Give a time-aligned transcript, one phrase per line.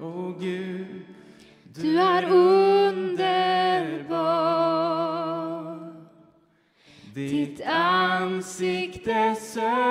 [0.00, 1.02] O Gud,
[1.74, 3.18] Du är underbar.
[7.14, 9.87] ditt ansikte söker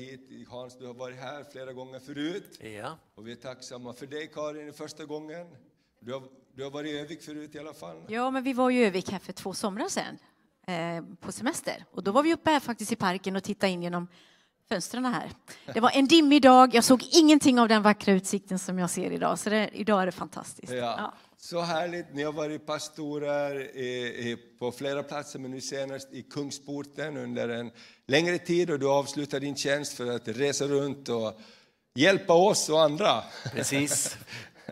[0.00, 0.48] hit.
[0.48, 2.58] Hans, du har varit här flera gånger förut.
[2.60, 5.46] Ja, Och vi är tacksamma för dig, Karin, första gången.
[6.00, 6.22] Du har,
[6.54, 7.96] du har varit i Övik förut i alla fall.
[8.08, 10.18] Ja, men vi var ju i Övik här för två somrar sedan
[10.66, 11.84] eh, på semester.
[11.90, 14.08] Och då var vi uppe här faktiskt i parken och tittade in genom
[14.68, 15.30] fönstren här.
[15.74, 16.74] Det var en dimmig dag.
[16.74, 19.38] Jag såg ingenting av den vackra utsikten som jag ser idag.
[19.38, 20.72] Så det, idag är det fantastiskt.
[20.72, 21.12] Ja.
[21.42, 22.06] Så härligt.
[22.14, 23.68] Ni har varit pastorer
[24.58, 27.70] på flera platser, men nu senast i Kungsporten under en
[28.06, 31.40] längre tid och du avslutar din tjänst för att resa runt och
[31.94, 33.24] hjälpa oss och andra.
[33.52, 34.16] precis.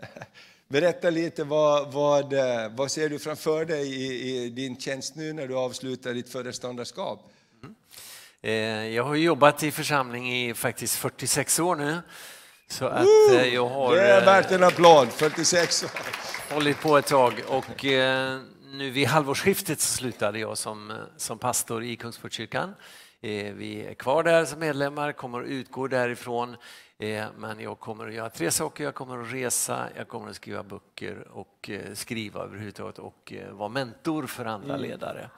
[0.67, 2.33] Berätta lite, vad, vad,
[2.71, 7.31] vad ser du framför dig i, i din tjänst nu när du avslutar ditt föreståndarskap?
[8.41, 8.51] Eh,
[8.87, 11.97] Jag har jobbat i församling i faktiskt 46 år nu.
[12.71, 15.89] Så att eh, jag har Det är eh, värt en applåd, 46 år.
[16.53, 18.39] hållit på ett tag och eh,
[18.71, 22.75] nu vid halvårsskiftet så slutade jag som, eh, som pastor i Kungsportskyrkan.
[23.21, 26.55] Eh, Vi är kvar där som medlemmar, kommer att utgå därifrån.
[26.99, 28.83] Eh, Men jag kommer att göra tre saker.
[28.83, 34.27] Jag kommer att resa, jag kommer att skriva böcker och skriva överhuvudtaget och vara mentor
[34.27, 35.29] för andra ledare.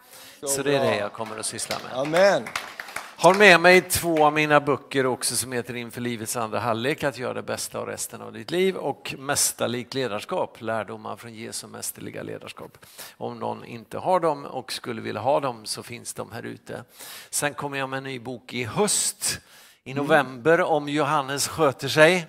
[0.42, 1.98] Så Så det är det jag kommer att syssla med.
[2.00, 2.44] Amen.
[3.22, 7.18] Har med mig två av mina böcker också som heter Inför livets andra halvlek, att
[7.18, 12.24] göra det bästa av resten av ditt liv och Mästerligt ledarskap, lärdomar från Jesu mästerliga
[12.24, 12.86] ledarskap.
[13.18, 16.84] Om någon inte har dem och skulle vilja ha dem så finns de här ute.
[17.30, 19.40] Sen kommer jag med en ny bok i höst,
[19.84, 22.28] i november, om Johannes sköter sig.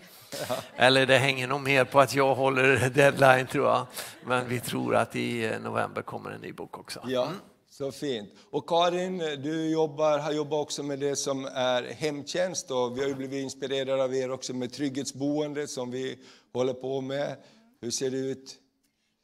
[0.76, 3.86] Eller det hänger nog mer på att jag håller deadline tror jag.
[4.26, 7.00] Men vi tror att i november kommer en ny bok också.
[7.06, 7.28] Ja,
[7.72, 8.30] så fint.
[8.50, 13.08] Och Karin, du jobbar, har jobbat också med det som är hemtjänst och vi har
[13.08, 16.18] ju blivit inspirerade av er också med trygghetsboende som vi
[16.52, 17.36] håller på med.
[17.80, 18.58] Hur ser det ut?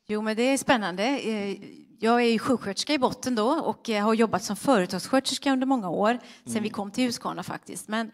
[0.07, 1.05] Jo, men det är spännande.
[1.05, 1.57] Eh,
[2.01, 5.91] Jag är ju sjuksköterska i botten då och jag har jobbat som företagssköterska under många
[5.91, 7.89] år, sen vi kom till Huskvarna faktiskt.
[7.89, 8.11] Men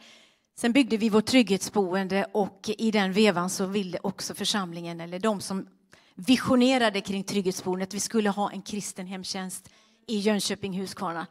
[0.57, 5.41] sen byggde vi vårt trygghetsboende och i den vevan så ville också församlingen, eller de
[5.41, 5.67] som
[6.15, 9.71] visionerade kring trygghetsboendet, vi skulle ha en kristen hemtjänst
[10.07, 11.27] i Jönköping, Huskvarna.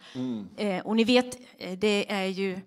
[0.57, 2.59] Eh, Och ni vet, eh, det är ju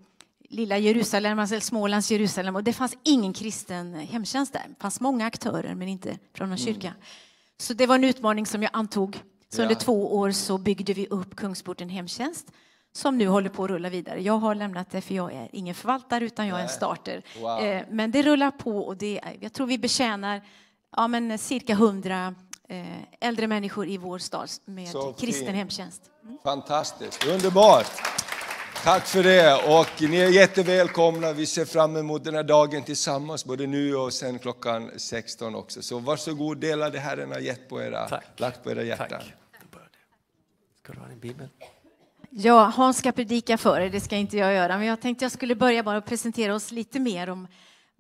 [0.48, 4.62] lilla Jerusalem, alltså Smålands Jerusalem, och det fanns ingen kristen hemtjänst där.
[4.68, 6.94] Det fanns många aktörer, men inte från någon kyrka.
[7.58, 9.20] Så det var en utmaning som jag antog.
[9.48, 9.78] Så under Ja.
[9.80, 12.52] två år så byggde vi upp Kungsporten hemtjänst
[12.92, 14.22] som nu håller på att rulla vidare.
[14.22, 17.22] Jag har lämnat det för jag är ingen förvaltare utan jag är en starter.
[17.40, 17.60] Wow.
[17.60, 20.42] Eh, Men det rullar på och det, jag tror vi betjänar
[20.96, 22.32] ja, men cirka hundra eh,
[23.20, 25.56] äldre människor i vår stad med Så kristen fint.
[25.56, 26.02] hemtjänst.
[26.44, 27.86] Fantastiskt, underbart!
[28.84, 31.32] Tack för det och ni är jättevälkomna.
[31.32, 35.82] Vi ser fram emot den här dagen tillsammans både nu och sen klockan 16 också.
[35.82, 38.24] Så varsågod, dela det Herren har gett på era, Tack.
[38.36, 39.08] lagt på era hjärtan.
[39.08, 39.34] Tack.
[40.82, 41.48] Ska du ha din bibel?
[42.30, 44.78] Ja, Hans ska predika för er, det ska inte jag göra.
[44.78, 47.48] Men jag tänkte jag skulle börja bara presentera oss lite mer om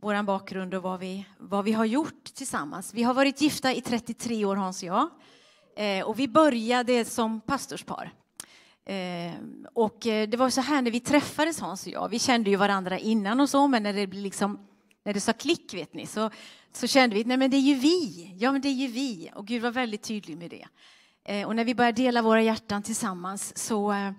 [0.00, 2.94] vår bakgrund och vad vi, vad vi har gjort tillsammans.
[2.94, 5.08] Vi har varit gifta i 33 år, Hans och jag.
[5.76, 8.12] Eh, och vi började som pastorspar.
[8.84, 9.32] Eh,
[9.74, 12.08] och eh, det var så här när vi träffades, Hans och jag.
[12.08, 14.66] Vi kände ju varandra innan och så, men när det, liksom,
[15.04, 16.30] när det sa klick, vet ni, så,
[16.72, 18.30] så kände vi nej men det är ju vi.
[18.38, 19.30] Ja, men det är ju vi.
[19.34, 20.66] Och Gud var väldigt tydlig med det.
[21.24, 24.12] Eh, och när vi började dela våra hjärtan tillsammans så eh,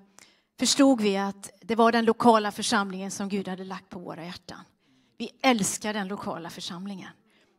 [0.59, 4.59] förstod vi att det var den lokala församlingen som Gud hade lagt på våra hjärtan.
[5.17, 7.09] Vi älskar den lokala församlingen.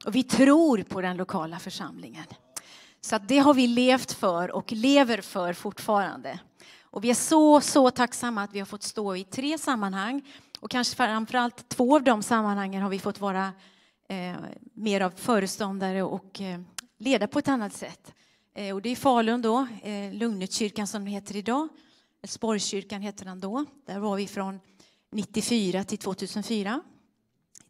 [0.04, 2.24] Och vi tror på den lokala församlingen.
[3.00, 6.40] Så att det har vi levt för och lever för fortfarande.
[6.82, 10.22] Och vi är så, så tacksamma att vi har fått stå i tre sammanhang.
[10.60, 13.52] Och kanske framförallt två av de sammanhangen har vi fått vara
[14.08, 14.36] eh,
[14.74, 16.60] mer av föreståndare och eh,
[16.98, 18.14] leda på ett annat sätt.
[18.54, 21.68] Eh, och det är Falun då, eh, Lugnetkyrkan som den heter idag.
[22.22, 23.64] Älvsborgskyrkan heter den då.
[23.86, 24.60] Där var vi från
[25.12, 26.82] 94 till 2004.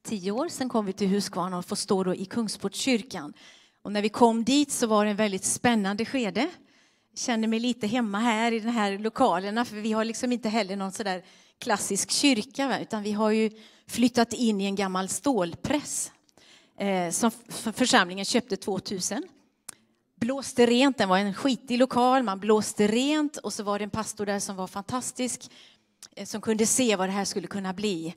[0.08, 0.48] Tio år.
[0.48, 3.32] Sen kom vi till Huskvarna och får stå då i Kungsportskyrkan.
[3.82, 6.40] Och när vi kom dit så var det en väldigt spännande skede.
[7.10, 10.48] Jag känner mig lite hemma här i de här lokalerna för vi har liksom inte
[10.48, 11.24] heller någon sådär
[11.58, 13.50] klassisk kyrka utan vi har ju
[13.86, 16.12] flyttat in i en gammal stålpress
[16.78, 17.30] eh, som
[17.72, 19.22] församlingen köpte 2000.
[20.20, 20.98] blåste rent.
[20.98, 24.38] Den var en skitig lokal, man blåste rent och så var det en pastor där
[24.38, 25.50] som var fantastisk
[26.16, 28.14] eh, som kunde se vad det här skulle kunna bli.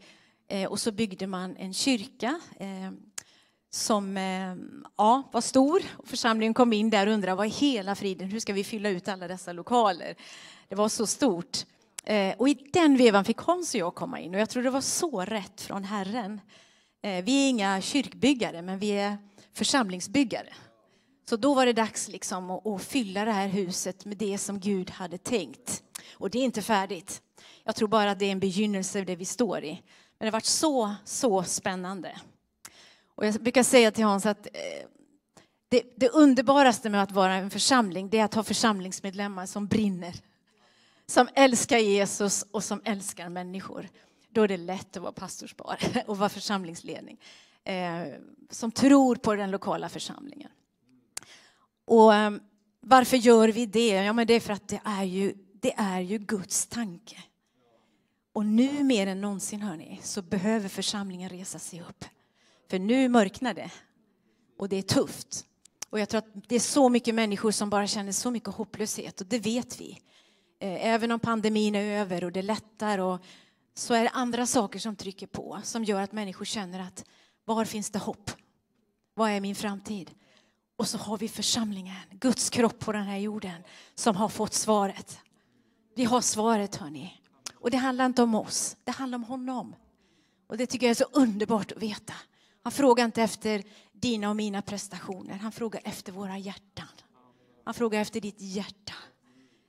[0.51, 2.91] Eh, och så byggde man en kyrka eh,
[3.69, 4.55] som eh,
[4.97, 5.81] ja, var stor.
[6.03, 9.07] Församlingen kom in där och undrade vad i hela friden, hur ska vi fylla ut
[9.07, 10.15] alla dessa lokaler?
[10.67, 11.57] Det var så stort.
[12.37, 14.81] Och i den vevan fick Hans och jag komma in och jag tror det var
[14.81, 16.41] så rätt från Herren.
[17.01, 19.17] Vi är inga kyrkbyggare, men vi är
[19.53, 20.53] församlingsbyggare.
[21.29, 24.59] Så då var det dags liksom att, att, fylla det här huset med det som
[24.59, 25.83] Gud hade tänkt.
[26.13, 27.21] Och det är inte färdigt.
[27.63, 29.81] Jag tror bara att det är en begynnelse det vi står i.
[30.21, 32.19] Men det har varit så, så spännande.
[33.15, 34.87] Och jag brukar säga till Hans att eh,
[35.69, 40.15] det, det underbaraste med att vara en församling det är att ha församlingsmedlemmar som brinner.
[41.05, 43.89] Som älskar Jesus och som älskar människor.
[44.29, 47.19] Då är det lätt att vara pastorsbar och vara församlingsledning.
[47.63, 48.03] Eh,
[48.49, 50.51] som tror på den lokala församlingen.
[51.85, 52.31] Och eh,
[52.79, 53.93] varför gör vi det?
[53.93, 57.17] Ja, men det är för att det är ju, det är ju Guds tanke.
[58.33, 62.05] Och nu mer än någonsin, hörni, så behöver församlingen resa sig upp.
[62.69, 63.71] För nu mörknar det.
[64.57, 65.45] Och det är tufft.
[65.89, 69.21] Och jag tror att det är så mycket människor som bara känner så mycket hopplöshet
[69.21, 69.99] och det vet vi.
[70.59, 73.19] Eh, även om pandemin är över och det lättar och
[73.73, 77.05] så är det andra saker som trycker på som gör att människor känner att
[77.45, 78.31] var finns det hopp?
[79.13, 80.11] Vad är min framtid?
[80.75, 83.63] Och så har vi församlingen, Guds kropp på den här jorden,
[83.95, 85.19] som har fått svaret.
[85.95, 87.20] Vi har svaret, hörni.
[87.61, 89.75] Och det handlar inte om oss, det handlar om honom.
[90.47, 92.13] Och det tycker jag är så underbart att veta.
[92.63, 96.87] Han frågar inte efter dina och mina prestationer, han frågar efter våra hjärtan.
[97.63, 98.93] Han frågar efter ditt hjärta.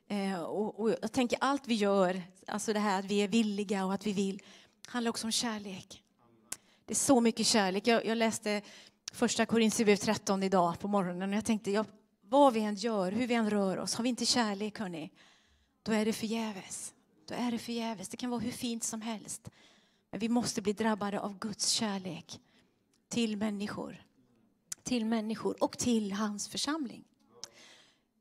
[0.08, 3.84] Eh, och, och, jag tänker allt vi gör, alltså det här att vi är villiga
[3.84, 4.42] och att vi vill,
[4.86, 6.02] handlar också om kärlek.
[6.84, 7.86] Det är så mycket kärlek.
[7.86, 8.62] Jag, jag läste
[9.12, 11.84] första Korinthierbrevet 13 idag på morgonen och jag tänkte, ja,
[12.22, 15.10] vad vi än gör, hur vi än rör oss, har vi inte kärlek, hörni,
[15.82, 16.94] då är det förgäves.
[17.32, 18.08] Då är det förgäves.
[18.08, 19.50] Det kan vara hur fint som helst.
[20.10, 22.40] Men vi måste bli drabbade av Guds kärlek
[23.08, 24.02] till människor.
[24.82, 27.04] Till människor och till hans församling.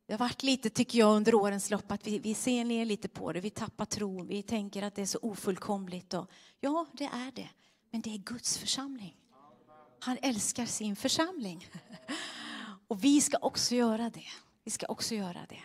[0.05, 3.07] Det har varit lite, tycker jag, under årens lopp att vi, vi ser ner lite
[3.07, 3.39] på det.
[3.39, 4.27] Vi tappar tron.
[4.27, 6.13] Vi tänker att det är så ofullkomligt.
[6.13, 6.29] Och,
[6.59, 7.49] ja, det är det.
[7.89, 9.15] Men det är Guds församling.
[9.99, 11.67] Han älskar sin församling.
[12.87, 14.27] Och vi ska också göra det.
[14.63, 15.63] Vi ska också göra det.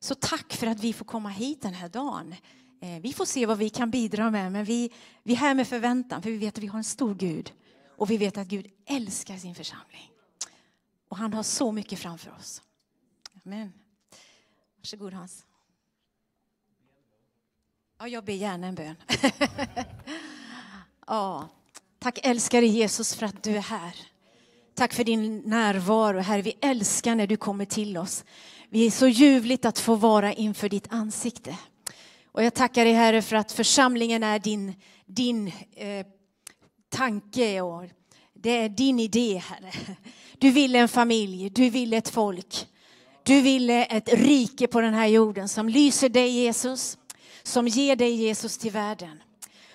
[0.00, 2.34] Så tack för att vi får komma hit den här dagen.
[2.80, 4.92] Eh, vi får se vad vi kan bidra med, men vi,
[5.22, 7.52] vi är här med förväntan, för vi vet att vi har en stor Gud.
[7.96, 10.10] Och vi vet att Gud älskar sin församling.
[11.08, 12.62] Och han har så mycket framför oss.
[13.44, 13.72] Amen.
[14.78, 15.44] Varsågod Hans.
[17.98, 18.96] Ja, jag ber gärna en bön.
[21.06, 21.48] ja.
[21.98, 23.94] Tack älskade Jesus för att du är här.
[24.74, 26.42] Tack för din närvaro, Herre.
[26.42, 28.24] Vi älskar när du kommer till oss.
[28.68, 31.58] Vi är så ljuvligt att få vara inför ditt ansikte.
[32.32, 34.74] Och jag tackar dig Herre för att församlingen är din,
[35.06, 36.06] din eh,
[36.88, 37.84] tanke och
[38.34, 39.72] det är din idé Herre.
[40.38, 42.66] Du ville en familj, du ville ett folk.
[43.22, 46.98] Du ville ett rike på den här jorden som lyser dig Jesus,
[47.42, 49.22] som ger dig Jesus till världen.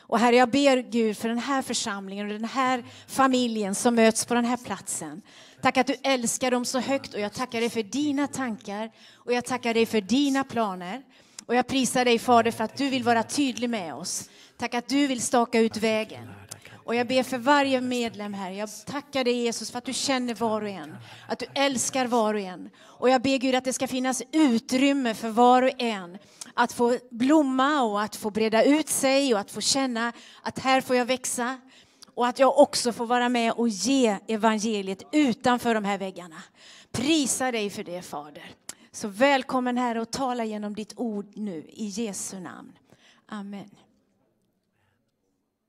[0.07, 4.25] Och Herre, jag ber Gud för den här församlingen och den här familjen som möts
[4.25, 5.21] på den här platsen.
[5.61, 9.33] Tack att du älskar dem så högt och jag tackar dig för dina tankar och
[9.33, 11.03] jag tackar dig för dina planer.
[11.45, 14.29] Och jag prisar dig Fader för att du vill vara tydlig med oss.
[14.57, 16.29] Tack att du vill staka ut vägen.
[16.85, 18.51] Och jag ber för varje medlem här.
[18.51, 20.95] Jag tackar dig Jesus för att du känner var och en.
[21.27, 22.69] Att du älskar var och en.
[22.79, 26.17] Och jag ber Gud att det ska finnas utrymme för var och en
[26.53, 30.81] att få blomma och att få breda ut sig och att få känna att här
[30.81, 31.57] får jag växa.
[32.15, 36.41] Och att jag också får vara med och ge evangeliet utanför de här väggarna.
[36.91, 38.51] Prisa dig för det Fader.
[38.95, 42.71] Så välkommen här och tala genom ditt ord nu i Jesu namn.
[43.25, 43.69] Amen.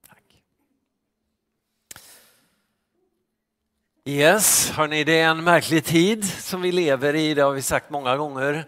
[0.09, 0.23] Tack.
[4.05, 7.91] Yes, hörni, det är en märklig tid som vi lever i, det har vi sagt
[7.91, 8.65] många gånger.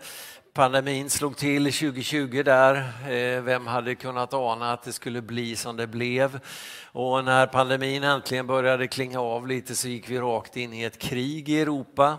[0.52, 2.74] Pandemin slog till 2020 där.
[3.10, 6.40] Eh, vem hade kunnat ana att det skulle bli som det blev?
[6.84, 10.98] Och när pandemin äntligen började klinga av lite så gick vi rakt in i ett
[10.98, 12.18] krig i Europa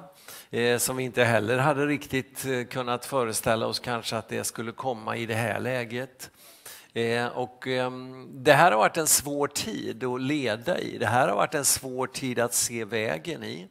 [0.52, 4.72] Eh, som vi inte heller hade riktigt eh, kunnat föreställa oss kanske att det skulle
[4.72, 6.32] komma i det här läget.
[6.94, 10.98] Eh, och, ehm, det här har varit en svår tid att leda i.
[10.98, 13.68] Det här har varit en svår tid att se vägen i.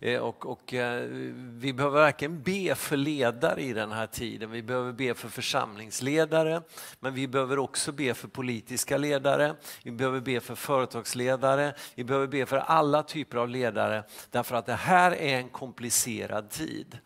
[0.00, 1.02] Eh, och, och, eh,
[1.38, 4.50] vi behöver verkligen be för ledare i den här tiden.
[4.50, 6.62] Vi behöver be för församlingsledare,
[7.00, 9.54] men vi behöver också be för politiska ledare.
[9.82, 11.74] Vi behöver be för företagsledare.
[11.94, 16.50] Vi behöver be för alla typer av ledare därför att det här är en komplicerad
[16.50, 16.98] tid.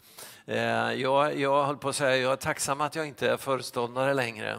[0.97, 4.59] Jag, jag höll på att säga, jag är tacksam att jag inte är föreståndare längre.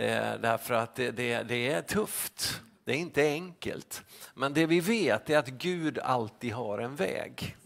[0.00, 2.60] Eh, därför att det, det, det är tufft.
[2.84, 4.02] Det är inte enkelt.
[4.34, 7.56] Men det vi vet är att Gud alltid har en väg.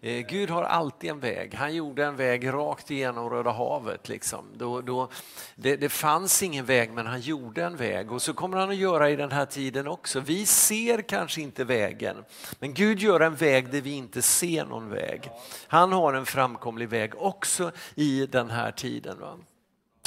[0.00, 1.54] Eh, Gud har alltid en väg.
[1.54, 4.08] Han gjorde en väg rakt igenom Röda havet.
[4.08, 4.44] Liksom.
[4.56, 5.08] Då, då,
[5.54, 8.76] det, det fanns ingen väg men han gjorde en väg och så kommer han att
[8.76, 10.20] göra i den här tiden också.
[10.20, 12.24] Vi ser kanske inte vägen
[12.58, 15.30] men Gud gör en väg där vi inte ser någon väg.
[15.66, 19.20] Han har en framkomlig väg också i den här tiden.
[19.20, 19.38] Va?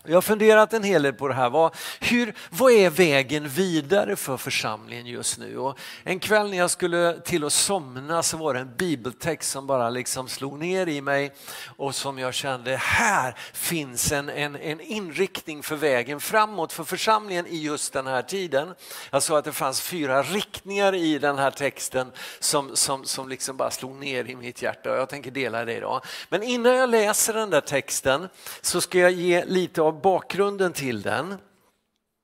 [0.08, 1.50] Jag har funderat en hel del på det här.
[1.50, 5.58] Vad, hur, vad är vägen vidare för församlingen just nu?
[5.58, 9.68] Och en kväll när jag skulle till att somna så var det en bibeltext som
[9.68, 11.34] bara liksom slog ner i mig
[11.78, 17.48] och som jag kände, här finns en, en, en inriktning för vägen framåt för församlingen
[17.48, 18.74] i just den här tiden.
[19.12, 23.58] Jag sa att det fanns fyra riktningar i den här texten som, som, som liksom
[23.58, 26.02] bara slog ner i mitt hjärta och jag tänker dela det idag.
[26.30, 28.30] Men innan jag läser den där texten
[28.62, 31.36] så ska jag ge lite av bakgrunden till den.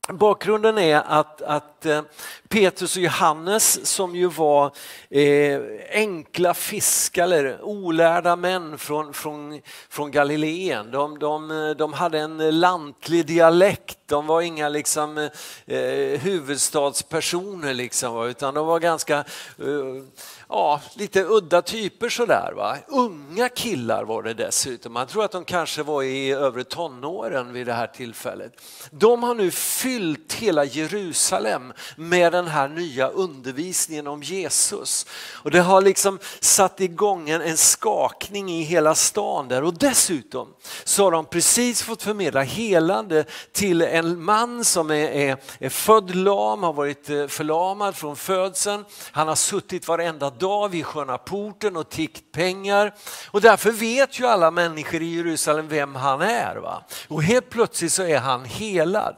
[0.10, 2.02] Bakgrunden är att, att eh,
[2.50, 4.72] Petrus och Johannes som ju var
[5.10, 5.62] eh,
[5.92, 10.92] enkla fiskare, olärda män från, från, från Galileen.
[10.92, 15.18] De, de, de hade en lantlig dialekt, de var inga liksom,
[15.66, 20.04] eh, huvudstadspersoner liksom, utan de var ganska eh,
[20.52, 22.54] ja, lite udda typer sådär.
[22.56, 22.78] Va?
[22.88, 24.94] Unga killar var det dessutom.
[24.94, 28.54] Man tror att de kanske var i övre tonåren vid det här tillfället.
[28.92, 35.06] De har nu fyllt hela Jerusalem med den här nya undervisningen om Jesus.
[35.34, 40.48] Och det har liksom satt igång en, en skakning i hela stan där och dessutom
[40.84, 46.16] så har de precis fått förmedla helande till en man som är, är, är född
[46.16, 48.86] lam, har varit eh, förlamad från födseln.
[49.12, 52.94] Han har suttit varenda dag vid sköna porten och tiggt pengar.
[53.32, 56.56] Och därför vet ju alla människor i Jerusalem vem han är.
[56.56, 56.84] Va?
[57.08, 59.16] Och helt plötsligt så är han helad.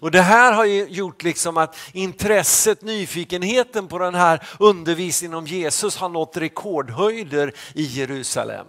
[0.00, 5.46] Och det här har ju gjort liksom att intresset, nyfikenheten på den här undervisningen om
[5.46, 8.66] Jesus har nått rekordhöjder i Jerusalem.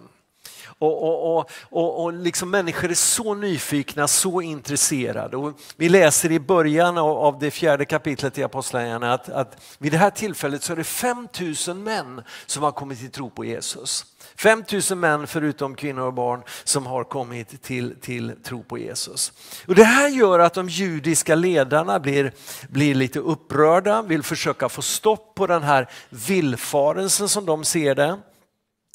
[0.80, 5.36] Och, och, och, och, och liksom människor är så nyfikna, så intresserade.
[5.36, 9.98] Och vi läser i början av det fjärde kapitlet i Apostlagärningarna att, att vid det
[9.98, 14.06] här tillfället så är det 5000 män som har kommit till tro på Jesus.
[14.36, 19.32] 5000 män förutom kvinnor och barn som har kommit till, till tro på Jesus.
[19.66, 22.32] Och det här gör att de judiska ledarna blir,
[22.68, 28.18] blir lite upprörda, vill försöka få stopp på den här villfarelsen som de ser det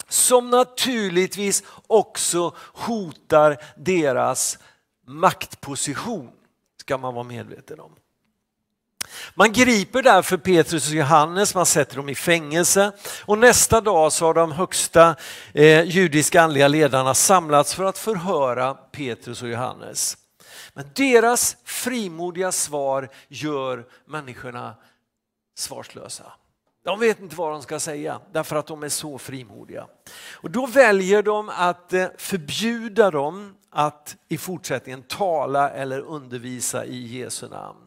[0.10, 4.60] som naturligtvis också hotar deras
[5.08, 6.32] maktposition,
[6.82, 7.96] ska man vara medveten om.
[9.36, 12.92] Man griper därför Petrus och Johannes, man sätter dem i fängelse
[13.26, 15.16] och nästa dag så har de högsta
[15.54, 20.18] eh, judiska andliga ledarna samlats för att förhöra Petrus och Johannes.
[20.74, 24.76] Men deras frimodiga svar gör människorna
[25.58, 26.34] svarslösa.
[26.86, 29.88] De vet inte vad de ska säga därför att de är så frimodiga.
[30.34, 37.20] Och då väljer de att eh, förbjuda dem att i fortsättningen tala eller undervisa i
[37.20, 37.80] Jesu namn.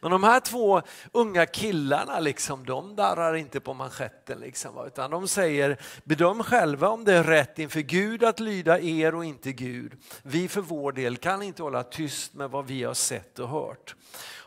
[0.00, 0.82] Men de här två
[1.12, 4.38] unga killarna, liksom, de darrar inte på manschetten.
[4.40, 9.14] Liksom, utan de säger, bedöm själva om det är rätt inför Gud att lyda er
[9.14, 9.92] och inte Gud.
[10.22, 13.94] Vi för vår del kan inte hålla tyst med vad vi har sett och hört.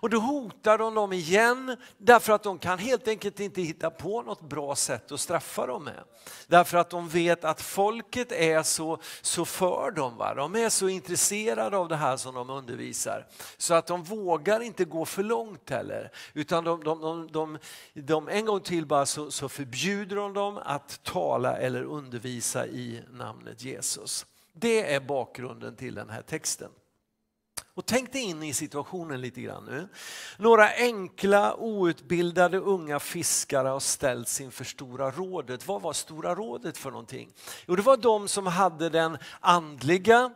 [0.02, 4.22] Och då hotar de dem igen därför att de kan helt enkelt inte hitta på
[4.22, 6.04] något bra sätt att straffa dem med.
[6.48, 10.18] Därför att de vet att folket är så, så för dem.
[10.18, 10.34] Va?
[10.34, 13.28] De är så intresserade av det här som de undervisar.
[13.58, 16.12] Så att de vågar inte gå för långt heller.
[16.34, 17.58] Utan de, de, de,
[17.94, 23.04] de en gång till bara så, så förbjuder de dem att tala eller undervisa i
[23.12, 24.26] namnet Jesus.
[24.54, 26.70] Det är bakgrunden till den här texten.
[27.80, 29.88] Och tänk dig in i situationen lite grann nu.
[30.38, 35.68] Några enkla outbildade unga fiskare har ställts inför Stora rådet.
[35.68, 37.34] Vad var Stora rådet för någonting?
[37.66, 40.32] Jo, det var de som hade den andliga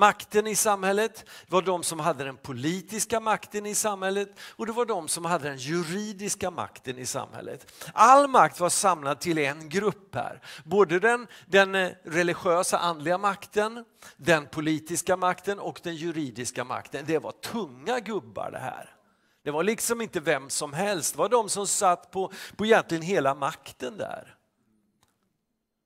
[0.00, 4.72] makten i samhället, det var de som hade den politiska makten i samhället och det
[4.72, 7.72] var de som hade den juridiska makten i samhället.
[7.92, 10.40] All makt var samlad till en grupp här.
[10.64, 13.84] Både den, den eh, religiösa andliga makten,
[14.16, 17.04] den politiska makten och den juridiska makten.
[17.06, 18.94] Det var tunga gubbar det här.
[19.42, 23.02] Det var liksom inte vem som helst, det var de som satt på, på egentligen
[23.02, 24.36] hela makten där.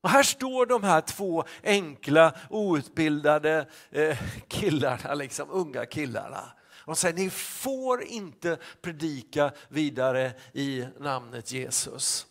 [0.05, 4.19] Och här står de här två enkla outbildade eh,
[4.49, 6.53] killarna, liksom, unga killarna.
[6.87, 12.27] De säger ni får inte predika vidare i namnet Jesus.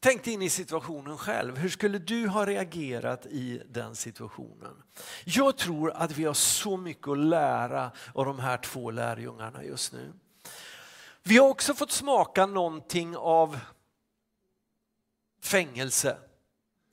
[0.00, 1.56] Tänk dig in i situationen själv.
[1.56, 4.82] Hur skulle du ha reagerat i den situationen?
[5.24, 9.92] Jag tror att vi har så mycket att lära av de här två lärjungarna just
[9.92, 10.12] nu.
[11.22, 13.58] Vi har också fått smaka någonting av
[15.44, 16.16] fängelse.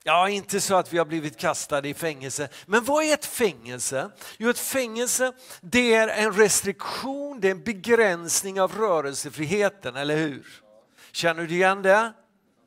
[0.04, 2.50] Ja, inte så att vi har blivit kastade i fängelse.
[2.66, 4.12] Men vad är ett fängelse?
[4.38, 10.46] Jo, ett fängelse det är en restriktion, det är en begränsning av rörelsefriheten, eller hur?
[11.12, 12.14] Känner du igen det?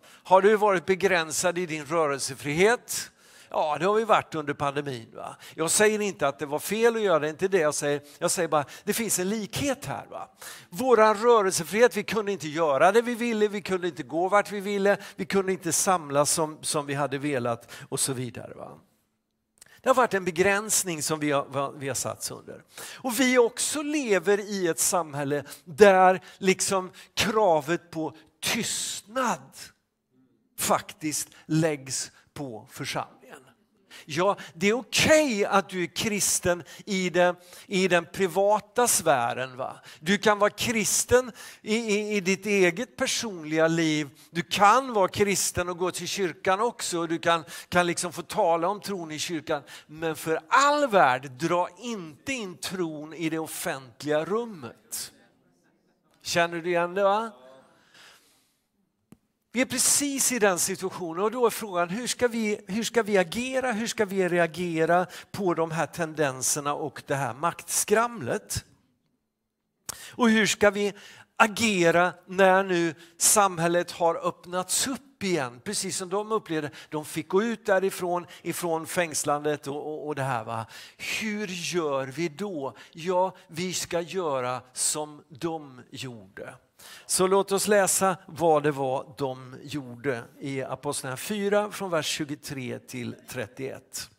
[0.05, 3.12] Har du varit begränsad i din rörelsefrihet?
[3.55, 5.11] Ja, det har vi varit under pandemin.
[5.15, 5.37] Va?
[5.55, 8.03] Jag säger inte att det var fel att göra det, inte det jag säger.
[8.19, 10.07] Jag säger bara det finns en likhet här.
[10.11, 10.29] Va?
[10.69, 14.61] Våran rörelsefrihet, vi kunde inte göra det vi ville, vi kunde inte gå vart vi
[14.61, 18.55] ville, vi kunde inte samlas som, som vi hade velat och så vidare.
[18.55, 18.71] Va?
[19.81, 22.65] Det har varit en begränsning som vi har, vi har satts under.
[22.95, 29.41] Och vi också lever i ett samhälle där liksom kravet på tystnad
[30.59, 33.22] faktiskt läggs på församlingen.
[34.05, 37.35] Ja, det är okej okay att du är kristen i, det,
[37.67, 39.57] i den privata sfären.
[39.57, 39.81] Va?
[40.01, 41.33] Du kan vara kristen
[41.63, 44.11] i, i, i ditt eget personliga liv.
[44.31, 47.07] Du kan vara kristen och gå till kyrkan också.
[47.07, 49.63] Du kan, kan liksom få tala om tron i kyrkan.
[49.87, 55.13] Men för all värld, dra inte in tron i det offentliga rummet.
[56.23, 57.03] Känner du igen det?
[57.03, 57.31] va?
[59.55, 63.03] Vi är precis i den situationen och då är frågan hur ska, vi, hur ska
[63.03, 68.65] vi agera, hur ska vi reagera på de här tendenserna och det här maktskramlet?
[70.11, 70.93] Och hur ska vi
[71.37, 76.71] agera när nu samhället har öppnats upp igen, precis som de upplevde.
[76.89, 80.45] De fick gå ut därifrån, ifrån fängslandet och, och, och det här.
[80.45, 80.67] Va?
[81.21, 82.75] Hur gör vi då?
[82.93, 86.55] Ja, vi ska göra som de gjorde.
[87.07, 92.79] Så låt oss läsa vad det var de gjorde i Apostlagärningarna 4 från vers 23
[92.79, 94.11] till 31.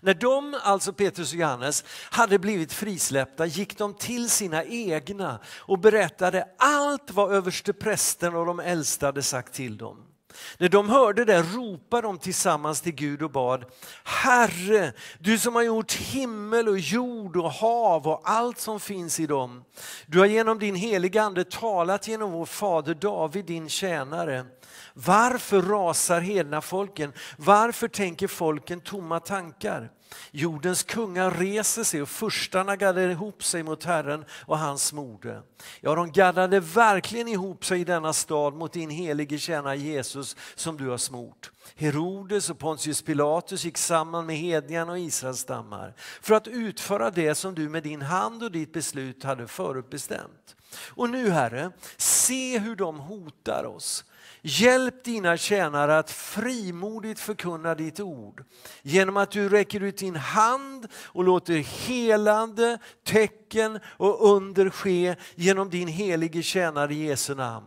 [0.00, 5.78] När de, alltså Petrus och Johannes, hade blivit frisläppta gick de till sina egna och
[5.78, 10.11] berättade allt vad översteprästen och de äldste hade sagt till dem.
[10.58, 13.64] När de hörde det ropade de tillsammans till Gud och bad
[14.04, 19.26] Herre, du som har gjort himmel och jord och hav och allt som finns i
[19.26, 19.64] dem.
[20.06, 24.46] Du har genom din heliga ande talat genom vår fader David, din tjänare.
[24.94, 27.12] Varför rasar hedna folken?
[27.36, 29.90] Varför tänker folken tomma tankar?
[30.30, 35.42] Jordens kungar reser sig och furstarna gaddar ihop sig mot Herren och hans mode.
[35.80, 40.76] Ja, de gaddade verkligen ihop sig i denna stad mot din helige tjänare Jesus som
[40.76, 41.50] du har smort.
[41.74, 47.34] Herodes och Pontius Pilatus gick samman med hedningarna och Israels stammar för att utföra det
[47.34, 50.56] som du med din hand och ditt beslut hade förutbestämt.
[50.88, 54.04] Och nu Herre, se hur de hotar oss.
[54.44, 58.44] Hjälp dina tjänare att frimodigt förkunna ditt ord
[58.82, 65.70] genom att du räcker ut din hand och låter helande, tecken och under ske genom
[65.70, 67.66] din helige tjänare i Jesu namn.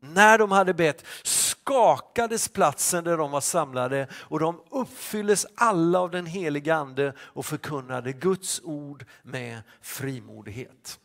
[0.00, 6.10] När de hade bett skakades platsen där de var samlade och de uppfylldes alla av
[6.10, 10.98] den heliga ande och förkunnade Guds ord med frimodighet.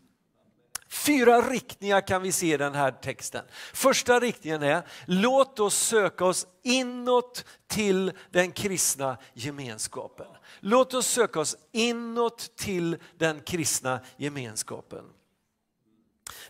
[0.90, 3.46] Fyra riktningar kan vi se i den här texten.
[3.74, 10.28] Första riktningen är, låt oss söka oss inåt till den kristna gemenskapen.
[10.60, 15.04] Låt oss söka oss inåt till den kristna gemenskapen.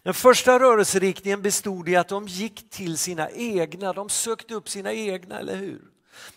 [0.03, 4.93] Den första rörelseriktningen bestod i att de gick till sina egna, de sökte upp sina
[4.93, 5.81] egna, eller hur?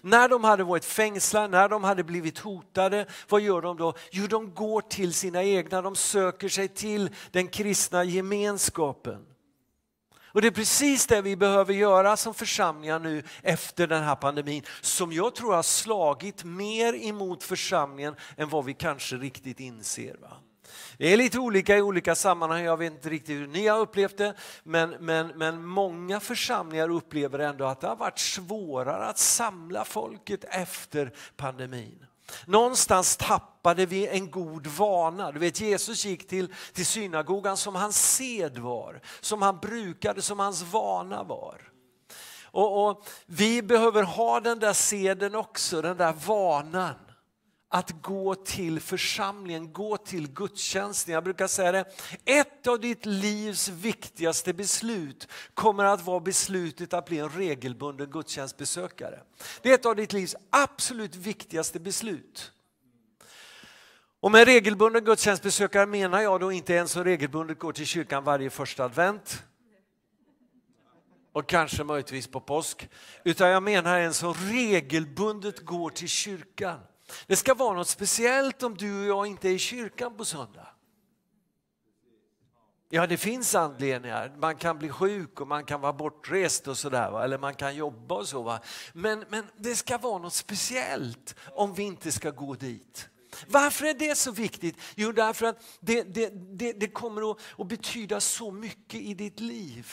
[0.01, 3.95] När de hade varit fängslade, när de hade blivit hotade, vad gör de då?
[4.11, 9.27] Jo, de går till sina egna, de söker sig till den kristna gemenskapen.
[10.33, 14.63] Och det är precis det vi behöver göra som församlingar nu efter den här pandemin
[14.81, 20.17] som jag tror har slagit mer emot församlingen än vad vi kanske riktigt inser.
[20.21, 20.37] Va?
[20.99, 24.17] Det är lite olika i olika sammanhang, jag vet inte riktigt hur ni har upplevt
[24.17, 29.85] det, men, men, men många församlingar upplever ändå att det har varit svårare att samla
[29.85, 32.07] folket efter pandemin.
[32.47, 35.33] Någonstans tappade vi en god vana.
[35.33, 40.39] Du vet Jesus gick till, till synagogan som hans sed var, som han brukade, som
[40.39, 41.73] hans vana var.
[42.45, 46.95] Och, och Vi behöver ha den där seden också, den där vanan
[47.75, 51.15] att gå till församlingen, gå till gudstjänsten.
[51.15, 51.85] Jag brukar säga det,
[52.25, 59.21] ett av ditt livs viktigaste beslut kommer att vara beslutet att bli en regelbunden gudstjänstbesökare.
[59.63, 62.53] Det är ett av ditt livs absolut viktigaste beslut.
[64.21, 68.51] Och med regelbunden gudstjänstbesökare menar jag då inte en som regelbundet går till kyrkan varje
[68.51, 69.43] första advent.
[71.35, 72.89] och kanske möjligtvis på påsk.
[73.25, 76.79] Utan jag menar en som regelbundet går till kyrkan.
[77.27, 80.67] Det ska vara något speciellt om du och jag inte är i kyrkan på söndag.
[82.95, 84.33] Ja, det finns anledningar.
[84.39, 88.15] Man kan bli sjuk och man kan vara bortrest och sådär, eller man kan jobba
[88.15, 88.43] och så.
[88.43, 88.61] Va?
[88.93, 93.09] Men, men det ska vara något speciellt om vi inte ska gå dit.
[93.47, 94.77] Varför är det så viktigt?
[94.95, 99.41] Jo, därför att det, det, det, det kommer att, att, betyda så mycket i ditt
[99.41, 99.93] liv.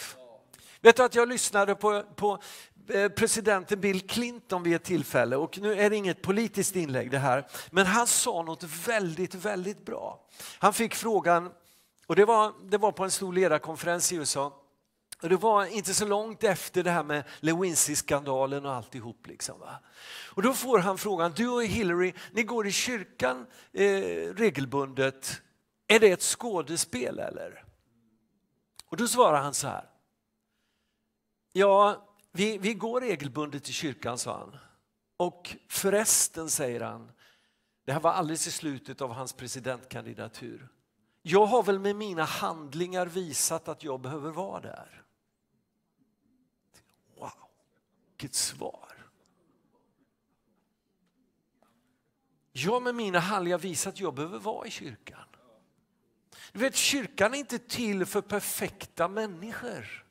[0.82, 2.42] Vet du att jag lyssnade på, på
[2.90, 7.18] Eh, presidenten Bill Clinton vid ett tillfälle och nu är det inget politiskt inlägg det
[7.18, 10.28] här, men han sa något väldigt, väldigt bra.
[10.60, 11.52] Han fick frågan,
[12.08, 14.60] och det var, det var på en stor ledarkonferens i USA,
[15.22, 19.28] och det var inte så långt efter det här med Lewinsky-skandalen och alltihop.
[19.28, 19.80] Liksom, va?
[20.34, 23.84] Och då får han frågan, du och Hillary, ni går i kyrkan eh,
[24.36, 25.42] regelbundet.
[25.88, 27.64] Är det ett skådespel eller?
[28.86, 29.90] Och då svarar han så här.
[31.54, 34.58] Ja, vi, vi går regelbundet i kyrkan, sa han.
[35.18, 37.12] Och förresten, säger han,
[37.86, 40.70] det här var alldeles i slutet av hans presidentkandidatur.
[41.22, 45.04] Jag har väl med mina handlingar visat att jag behöver vara där.
[47.16, 47.32] Wow,
[48.10, 48.90] vilket svar.
[52.52, 55.26] Jag med mina handlingar visat att jag behöver vara i kyrkan.
[56.52, 60.09] Du vet, kyrkan är inte till för perfekta människor.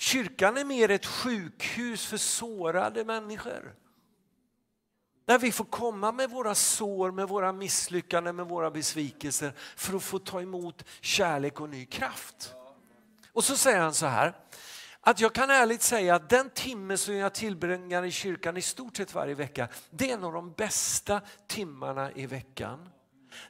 [0.00, 3.74] Kyrkan är mer ett sjukhus för sårade människor.
[5.26, 10.02] Där vi får komma med våra sår, med våra misslyckanden, med våra besvikelser för att
[10.02, 12.54] få ta emot kärlek och ny kraft.
[13.32, 14.34] Och så säger han så här,
[15.00, 18.96] att jag kan ärligt säga att den timme som jag tillbringar i kyrkan i stort
[18.96, 22.88] sett varje vecka, det är en av de bästa timmarna i veckan.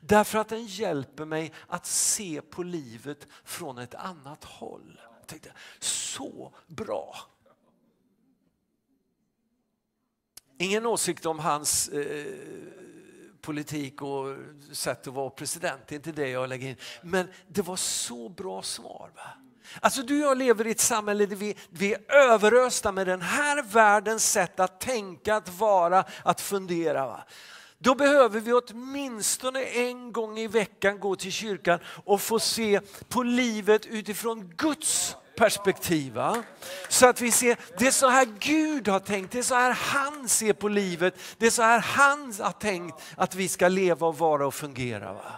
[0.01, 5.01] Därför att den hjälper mig att se på livet från ett annat håll.
[5.31, 7.17] Jag tänkte, så bra!
[10.59, 12.27] Ingen åsikt om hans eh,
[13.41, 14.37] politik och
[14.73, 16.77] sätt att vara president, det är inte det jag lägger in.
[17.03, 19.11] Men det var så bra svar.
[19.17, 19.23] Va?
[19.81, 23.23] Alltså du och jag lever i ett samhälle där vi, vi är överösta med den
[23.23, 27.07] här världens sätt att tänka, att vara, att fundera.
[27.07, 27.25] Va?
[27.83, 33.23] Då behöver vi åtminstone en gång i veckan gå till kyrkan och få se på
[33.23, 36.13] livet utifrån Guds perspektiv.
[36.13, 36.43] Va?
[36.89, 39.71] Så att vi ser, det är så här Gud har tänkt, det är så här
[39.71, 44.07] han ser på livet, det är så här han har tänkt att vi ska leva
[44.07, 45.13] och vara och fungera.
[45.13, 45.33] Va?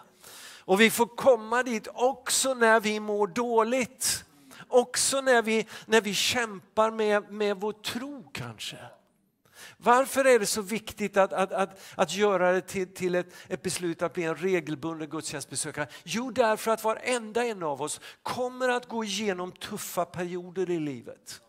[0.58, 4.24] Och vi får komma dit också när vi mår dåligt.
[4.68, 8.76] Också när vi, när vi kämpar med, med vår tro kanske.
[9.82, 13.62] Varför är det så viktigt att, att, att, att göra det till, till ett, ett
[13.62, 15.86] beslut att bli en regelbunden gudstjänstbesökare?
[16.04, 21.40] Jo, därför att varenda en av oss kommer att gå igenom tuffa perioder i livet.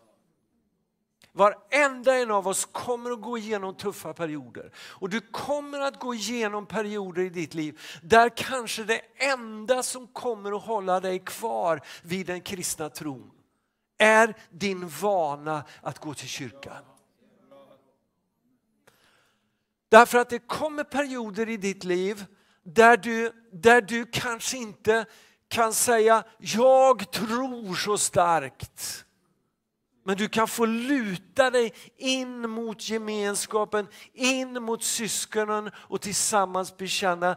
[1.32, 4.72] Varenda en av oss kommer att gå igenom tuffa perioder.
[4.76, 10.06] Och du kommer att gå igenom perioder i ditt liv där kanske det enda som
[10.06, 13.30] kommer att hålla dig kvar vid den kristna tron
[13.98, 16.84] är din vana att gå till kyrkan.
[19.94, 22.24] Därför att det kommer perioder i ditt liv
[22.62, 25.06] där du, där du kanske inte
[25.48, 29.04] kan säga jag tror så starkt.
[30.04, 37.36] Men du kan få luta dig in mot gemenskapen, in mot syskonen och tillsammans bekänna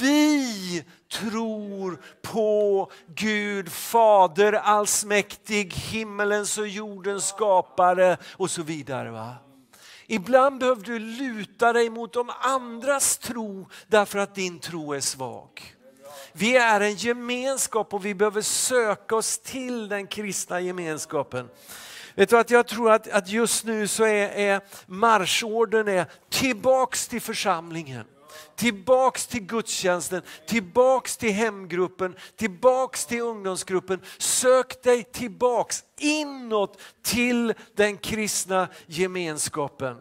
[0.00, 9.10] vi tror på Gud Fader allsmäktig, himmelens och jordens skapare och så vidare.
[9.10, 9.51] Va?
[10.12, 15.74] Ibland behöver du luta dig mot de andras tro därför att din tro är svag.
[16.32, 21.48] Vi är en gemenskap och vi behöver söka oss till den kristna gemenskapen.
[22.14, 27.08] Vet du att jag tror att, att just nu så är, är marschorden är tillbaks
[27.08, 28.04] till församlingen.
[28.56, 34.00] Tillbaks till gudstjänsten, tillbaks till hemgruppen, tillbaks till ungdomsgruppen.
[34.18, 39.96] Sök dig tillbaks inåt till den kristna gemenskapen.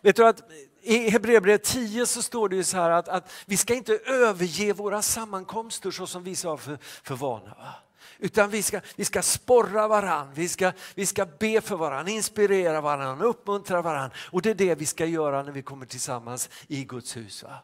[0.00, 0.42] Vet du att
[0.82, 4.72] i Hebreerbrevet 10 så står det ju så här att, att vi ska inte överge
[4.72, 7.54] våra sammankomster så som vi sa för, för vana.
[7.58, 7.74] Va?
[8.18, 12.80] Utan vi ska, vi ska sporra varann, vi ska, vi ska be för varann, inspirera
[12.80, 14.10] varann, uppmuntra varann.
[14.30, 17.42] Och det är det vi ska göra när vi kommer tillsammans i Guds hus.
[17.42, 17.58] Va?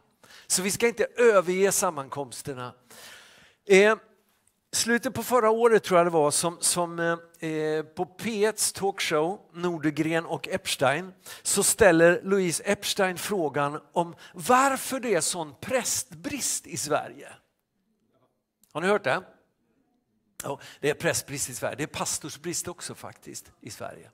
[0.47, 2.73] Så vi ska inte överge sammankomsterna.
[3.67, 3.97] Eh,
[4.73, 9.41] slutet på förra året tror jag det var som, som eh, eh på P1s talkshow
[9.53, 11.13] Nordegren och Epstein
[11.43, 17.29] så ställer Louise Epstein frågan om varför det är sån prästbrist i Sverige.
[18.73, 19.23] Har ni hört det?
[20.43, 24.11] Ja, det är prästbrist i Sverige, det är pastorsbrist också faktiskt i Sverige.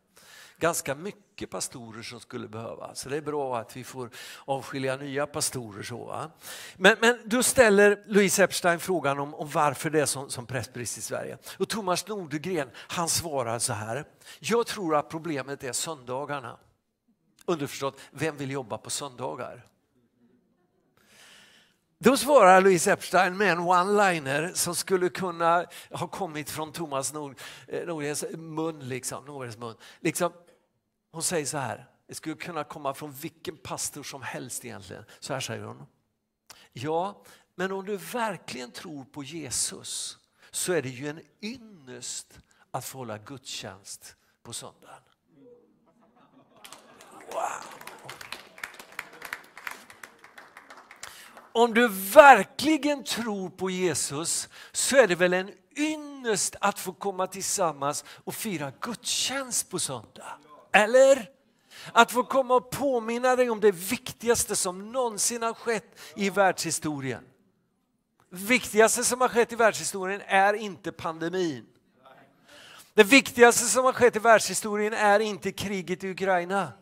[0.58, 4.10] Ganska mycket pastorer som skulle behöva, så det är bra att vi får
[4.44, 5.82] avskilja nya pastorer.
[5.82, 6.30] Så, va?
[6.76, 10.98] Men, men då ställer Louise Epstein frågan om, om varför det är som, som prästbrist
[10.98, 11.38] i Sverige.
[11.58, 14.04] Och Thomas Nordegren han svarar så här,
[14.38, 16.58] jag tror att problemet är söndagarna.
[17.46, 19.69] Underförstått, vem vill jobba på söndagar?
[22.02, 28.22] Då svarar Louise Epstein med en one-liner som skulle kunna ha kommit från Thomas Nordgrens
[28.22, 28.88] eh, mun.
[28.88, 29.74] Liksom, Nordgrens mun.
[30.00, 30.32] Liksom,
[31.12, 35.04] hon säger så här, det skulle kunna komma från vilken pastor som helst egentligen.
[35.20, 35.86] Så här säger hon.
[36.72, 37.22] Ja,
[37.54, 40.18] men om du verkligen tror på Jesus
[40.50, 42.38] så är det ju en ynnest
[42.70, 45.02] att få hålla gudstjänst på söndagen.
[47.32, 47.89] Wow!
[51.52, 57.26] Om du verkligen tror på Jesus så är det väl en ynnest att få komma
[57.26, 60.38] tillsammans och fira gudstjänst på söndag?
[60.72, 61.28] Eller?
[61.92, 67.24] Att få komma och påminna dig om det viktigaste som någonsin har skett i världshistorien.
[68.30, 71.66] Det viktigaste som har skett i världshistorien är inte pandemin.
[72.94, 76.72] Det viktigaste som har skett i världshistorien är inte kriget i Ukraina.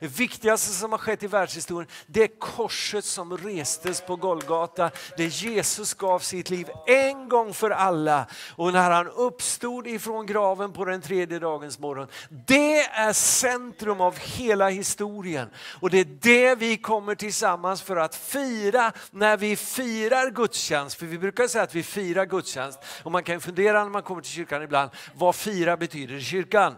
[0.00, 4.90] Det viktigaste som har skett i världshistorien det är korset som restes på Golgata.
[5.16, 8.26] Där Jesus gav sitt liv en gång för alla.
[8.56, 12.08] Och när han uppstod ifrån graven på den tredje dagens morgon.
[12.46, 15.50] Det är centrum av hela historien.
[15.80, 20.98] Och det är det vi kommer tillsammans för att fira när vi firar gudstjänst.
[20.98, 22.78] För vi brukar säga att vi firar gudstjänst.
[23.02, 26.74] Och man kan fundera när man kommer till kyrkan ibland, vad fira betyder i kyrkan?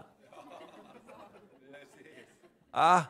[2.77, 3.01] Ah.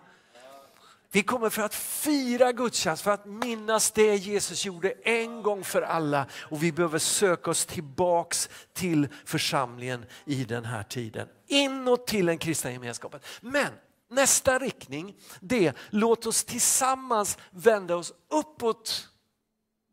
[1.11, 5.81] Vi kommer för att fira gudstjänst, för att minnas det Jesus gjorde en gång för
[5.81, 6.25] alla.
[6.33, 11.27] Och vi behöver söka oss tillbaks till församlingen i den här tiden.
[11.47, 13.19] Inåt till den kristna gemenskapen.
[13.41, 13.73] Men
[14.09, 19.09] nästa riktning, det låt oss tillsammans vända oss uppåt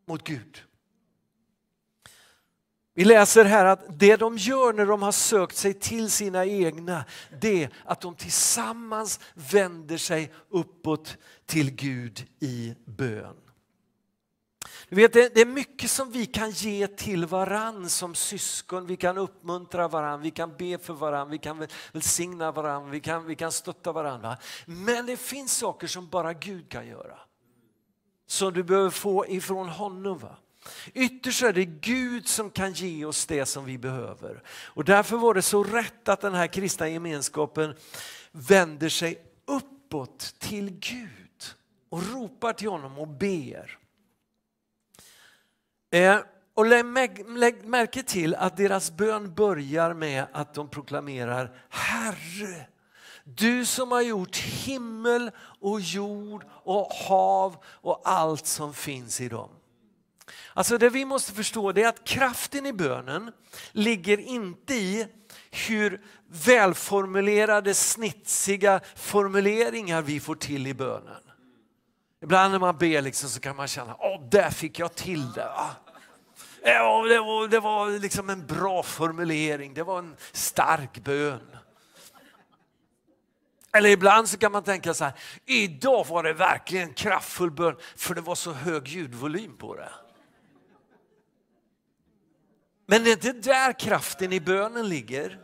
[0.07, 0.63] mot Gud.
[2.97, 7.05] Vi läser här att det de gör när de har sökt sig till sina egna,
[7.41, 13.35] det är att de tillsammans vänder sig uppåt till Gud i bön.
[14.89, 18.85] Du vet, det är mycket som vi kan ge till varann som syskon.
[18.85, 23.25] Vi kan uppmuntra varann, vi kan be för varann, vi kan välsigna varann, vi kan,
[23.25, 24.37] vi kan stötta varandra.
[24.65, 27.19] Men det finns saker som bara Gud kan göra.
[28.27, 30.17] Som du behöver få ifrån honom.
[30.17, 30.37] Va?
[30.93, 34.43] Ytterst är det Gud som kan ge oss det som vi behöver.
[34.49, 37.75] Och därför var det så rätt att den här kristna gemenskapen
[38.31, 41.09] vänder sig uppåt till Gud
[41.89, 43.77] och ropar till honom och ber.
[45.91, 46.19] Eh,
[46.53, 52.67] och lägg, lägg märke till att deras bön börjar med att de proklamerar Herre,
[53.23, 59.49] du som har gjort himmel och jord och hav och allt som finns i dem.
[60.57, 63.31] Alltså det vi måste förstå är att kraften i bönen
[63.71, 65.07] ligger inte i
[65.51, 71.21] hur välformulerade, snitsiga formuleringar vi får till i bönen.
[72.21, 75.51] Ibland när man ber liksom så kan man känna, åh där fick jag till det.
[76.63, 81.57] Ja, det var, det var liksom en bra formulering, det var en stark bön.
[83.73, 85.13] Eller ibland så kan man tänka så här,
[85.45, 89.89] idag var det verkligen kraftfull bön för det var så hög ljudvolym på det.
[92.85, 95.39] Men det är inte där kraften i bönen ligger.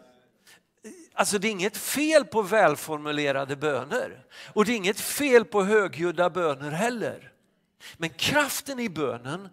[1.14, 6.30] Alltså det är inget fel på välformulerade böner och det är inget fel på högljudda
[6.30, 7.32] böner heller.
[7.98, 9.50] Men kraften i bönen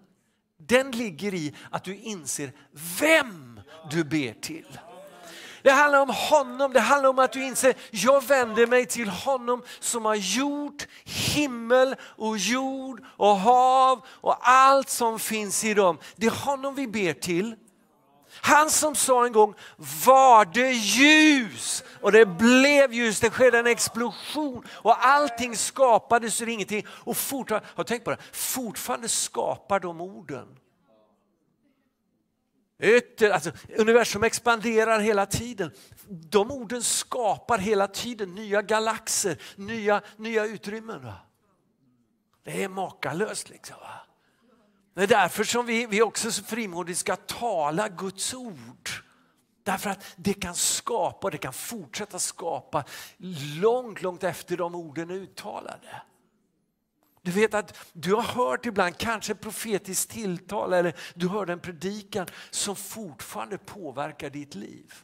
[0.58, 2.52] den ligger i att du inser
[3.00, 4.78] vem du ber till.
[5.62, 9.62] Det handlar om honom, det handlar om att du inser jag vänder mig till honom
[9.80, 15.98] som har gjort himmel och jord och hav och allt som finns i dem.
[16.16, 17.56] Det är honom vi ber till.
[18.40, 19.54] Han som sa en gång,
[20.04, 21.84] var det ljus?
[22.00, 26.86] Och det blev ljus, det skedde en explosion och allting skapades ur ingenting.
[26.90, 30.58] Och fortfarande, har tänkt på det, fortfarande skapar de orden.
[32.82, 35.70] Ytter, alltså, universum expanderar hela tiden.
[36.08, 41.04] De orden skapar hela tiden nya galaxer, nya, nya utrymmen.
[41.04, 41.14] Va?
[42.42, 43.48] Det är makalöst.
[43.50, 44.07] Liksom, va?
[44.98, 48.90] Det är därför som vi, vi också så frimodigt ska tala Guds ord.
[49.62, 52.84] Därför att det kan skapa, det kan fortsätta skapa
[53.60, 56.02] långt, långt efter de orden är uttalade.
[57.22, 62.26] Du vet att du har hört ibland kanske profetiskt tilltal eller du hörde en predikan
[62.50, 64.94] som fortfarande påverkar ditt liv.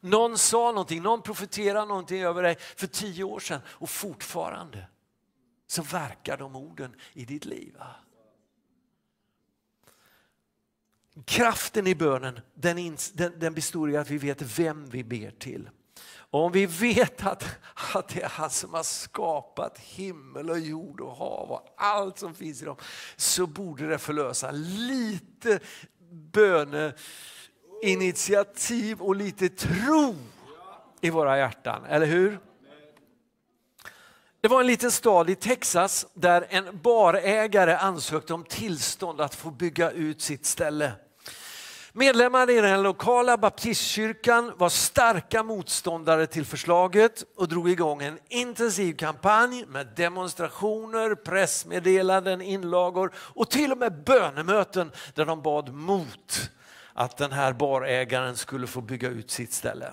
[0.00, 4.86] Någon sa någonting, någon profeterade någonting över dig för tio år sedan och fortfarande
[5.66, 7.76] så verkar de orden i ditt liv.
[11.24, 12.96] Kraften i bönen den,
[13.36, 15.70] den består i att vi vet vem vi ber till.
[16.30, 17.44] Och om vi vet att,
[17.94, 22.34] att det är han som har skapat himmel och jord och hav och allt som
[22.34, 22.76] finns i dem
[23.16, 25.60] så borde det förlösa lite
[26.10, 30.14] böneinitiativ och lite tro
[31.00, 32.38] i våra hjärtan, eller hur?
[34.40, 39.50] Det var en liten stad i Texas där en barägare ansökte om tillstånd att få
[39.50, 40.92] bygga ut sitt ställe.
[41.98, 48.96] Medlemmar i den lokala baptistkyrkan var starka motståndare till förslaget och drog igång en intensiv
[48.96, 56.50] kampanj med demonstrationer, pressmeddelanden, inlagor och till och med bönemöten där de bad mot
[56.92, 59.92] att den här barägaren skulle få bygga ut sitt ställe.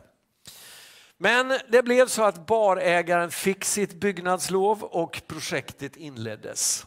[1.17, 6.85] Men det blev så att barägaren fick sitt byggnadslov och projektet inleddes.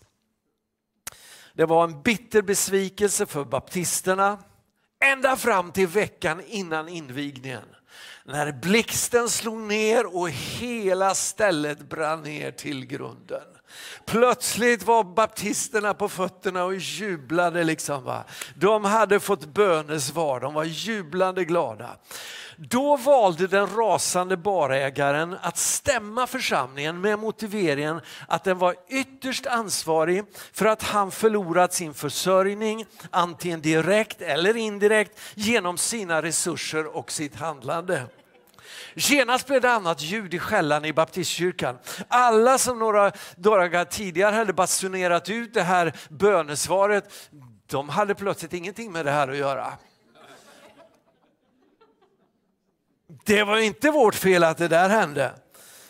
[1.54, 4.38] Det var en bitter besvikelse för baptisterna
[5.00, 7.64] ända fram till veckan innan invigningen.
[8.24, 13.42] När blixten slog ner och hela stället brann ner till grunden.
[14.06, 17.64] Plötsligt var baptisterna på fötterna och jublade.
[17.64, 18.24] Liksom, va?
[18.54, 21.96] De hade fått bönesvar, de var jublande glada.
[22.60, 30.24] Då valde den rasande barägaren att stämma församlingen med motiveringen att den var ytterst ansvarig
[30.52, 37.36] för att han förlorat sin försörjning, antingen direkt eller indirekt, genom sina resurser och sitt
[37.36, 38.02] handlande.
[38.94, 41.78] Genast blev det annat ljud i skällan i baptistkyrkan.
[42.08, 47.30] Alla som några dagar tidigare hade basunerat ut det här bönesvaret,
[47.66, 49.72] de hade plötsligt ingenting med det här att göra.
[53.24, 55.34] Det var inte vårt fel att det där hände.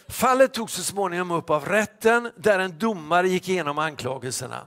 [0.09, 4.66] Fallet togs så småningom upp av rätten där en domare gick igenom anklagelserna.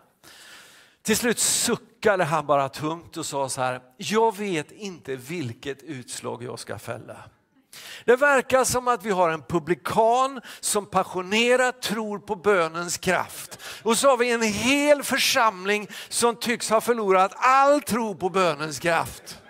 [1.04, 6.44] Till slut suckade han bara tungt och sa så här, jag vet inte vilket utslag
[6.44, 7.18] jag ska fälla.
[8.06, 13.60] Det verkar som att vi har en publikan som passionerat tror på bönens kraft.
[13.84, 18.80] Och så har vi en hel församling som tycks ha förlorat all tro på bönens
[18.80, 19.41] kraft.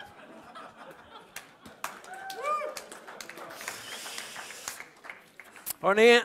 [5.84, 6.22] Hörrni,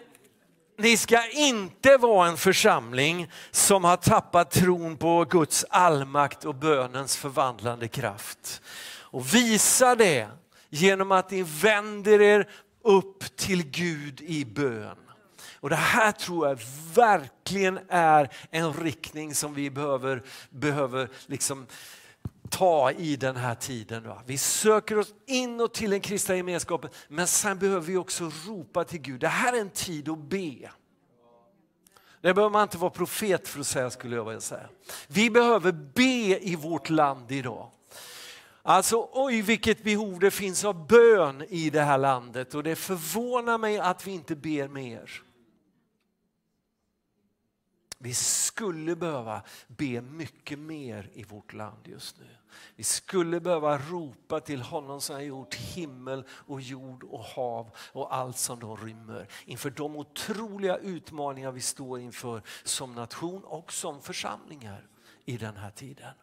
[0.79, 7.17] ni ska inte vara en församling som har tappat tron på Guds allmakt och bönens
[7.17, 8.63] förvandlande kraft.
[9.01, 10.29] Och visa det
[10.69, 12.49] genom att ni vänder er
[12.85, 14.99] upp till Gud i bön.
[15.61, 16.59] Och Det här tror jag
[16.95, 21.67] verkligen är en riktning som vi behöver, behöver liksom
[22.47, 24.13] ta i den här tiden.
[24.27, 29.01] Vi söker oss inåt till den kristna gemenskapen men sen behöver vi också ropa till
[29.01, 29.21] Gud.
[29.21, 30.71] Det här är en tid att be.
[32.21, 34.69] Det behöver man inte vara profet för att säga skulle jag vilja säga.
[35.09, 37.71] Vi behöver be i vårt land idag.
[38.63, 43.59] Alltså oj vilket behov det finns av bön i det här landet och det förvånar
[43.59, 45.23] mig att vi inte ber mer.
[47.99, 52.29] Vi skulle behöva be mycket mer i vårt land just nu.
[52.77, 58.15] Vi skulle behöva ropa till honom som har gjort himmel och jord och hav och
[58.15, 59.29] allt som de rymmer.
[59.45, 64.87] Inför de otroliga utmaningar vi står inför som nation och som församlingar
[65.25, 66.15] i den här tiden.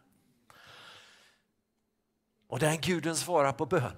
[2.48, 3.96] Och den guden svarar på bön.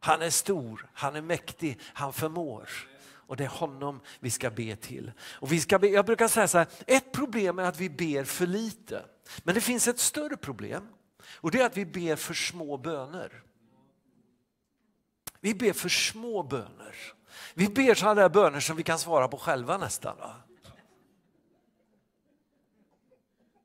[0.00, 2.68] Han är stor, han är mäktig, han förmår.
[3.28, 5.12] Och det är honom vi ska be till.
[5.20, 8.24] Och vi ska be, jag brukar säga så här, ett problem är att vi ber
[8.24, 9.04] för lite.
[9.42, 10.88] Men det finns ett större problem
[11.34, 13.42] och det är att vi ber för små böner.
[15.40, 16.94] Vi ber för små böner.
[17.54, 20.16] Vi ber sådana där böner som vi kan svara på själva nästan.
[20.16, 20.34] Va?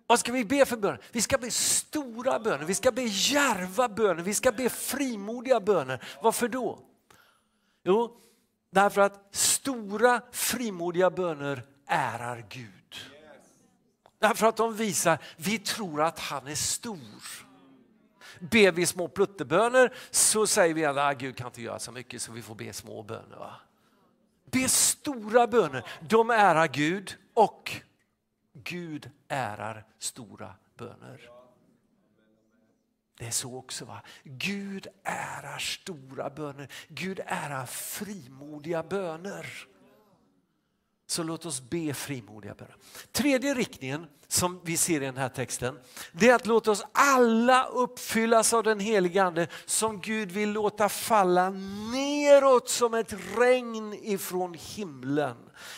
[0.08, 1.02] Vad ska vi be för böner?
[1.12, 6.04] Vi ska be stora böner, vi ska be järva böner, vi ska be frimodiga böner.
[6.22, 6.80] Varför då?
[7.84, 8.18] Jo,
[8.70, 12.96] därför att stora frimodiga böner ärar Gud.
[14.20, 17.48] Därför att de visar, vi tror att han är stor.
[18.40, 22.22] Ber vi små plutteböner så säger vi att ah, Gud kan inte göra så mycket
[22.22, 23.38] så vi får be små böner.
[23.38, 23.56] Va?
[24.52, 27.72] Be stora böner, de ärar Gud och
[28.54, 31.30] Gud ärar stora böner.
[33.24, 33.86] Det är så också.
[33.86, 34.02] va?
[34.24, 36.68] Gud ärar stora böner.
[36.88, 39.68] Gud ärar frimodiga böner.
[41.08, 42.76] Så låt oss be frimodiga böner.
[43.12, 45.80] Tredje riktningen som vi ser i den här texten,
[46.12, 50.90] det är att låta oss alla uppfyllas av den heliga Ande som Gud vill låta
[50.90, 51.50] falla
[51.92, 55.38] neråt som ett regn ifrån himlen.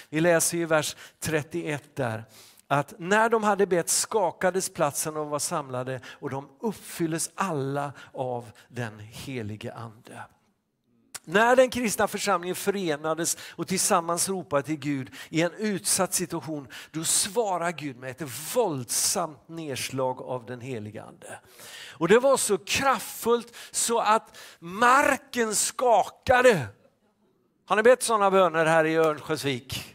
[0.09, 2.23] Vi läser i vers 31 där
[2.67, 8.51] att när de hade bett skakades platsen och var samlade och de uppfylldes alla av
[8.67, 10.23] den helige Ande.
[11.27, 17.03] När den kristna församlingen förenades och tillsammans ropade till Gud i en utsatt situation, då
[17.03, 21.39] svarar Gud med ett våldsamt nedslag av den heliga Ande.
[21.97, 26.67] Och det var så kraftfullt så att marken skakade.
[27.65, 29.94] Har ni bett sådana böner här i Örnsköldsvik?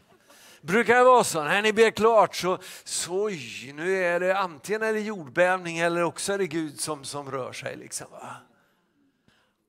[0.61, 4.83] Brukar det vara så, när ni ber klart så, så oj, nu är det antingen
[4.83, 7.77] är det jordbävning eller också är det Gud som, som rör sig.
[7.77, 8.37] Liksom, va?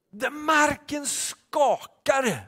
[0.10, 2.48] Där marken skakar.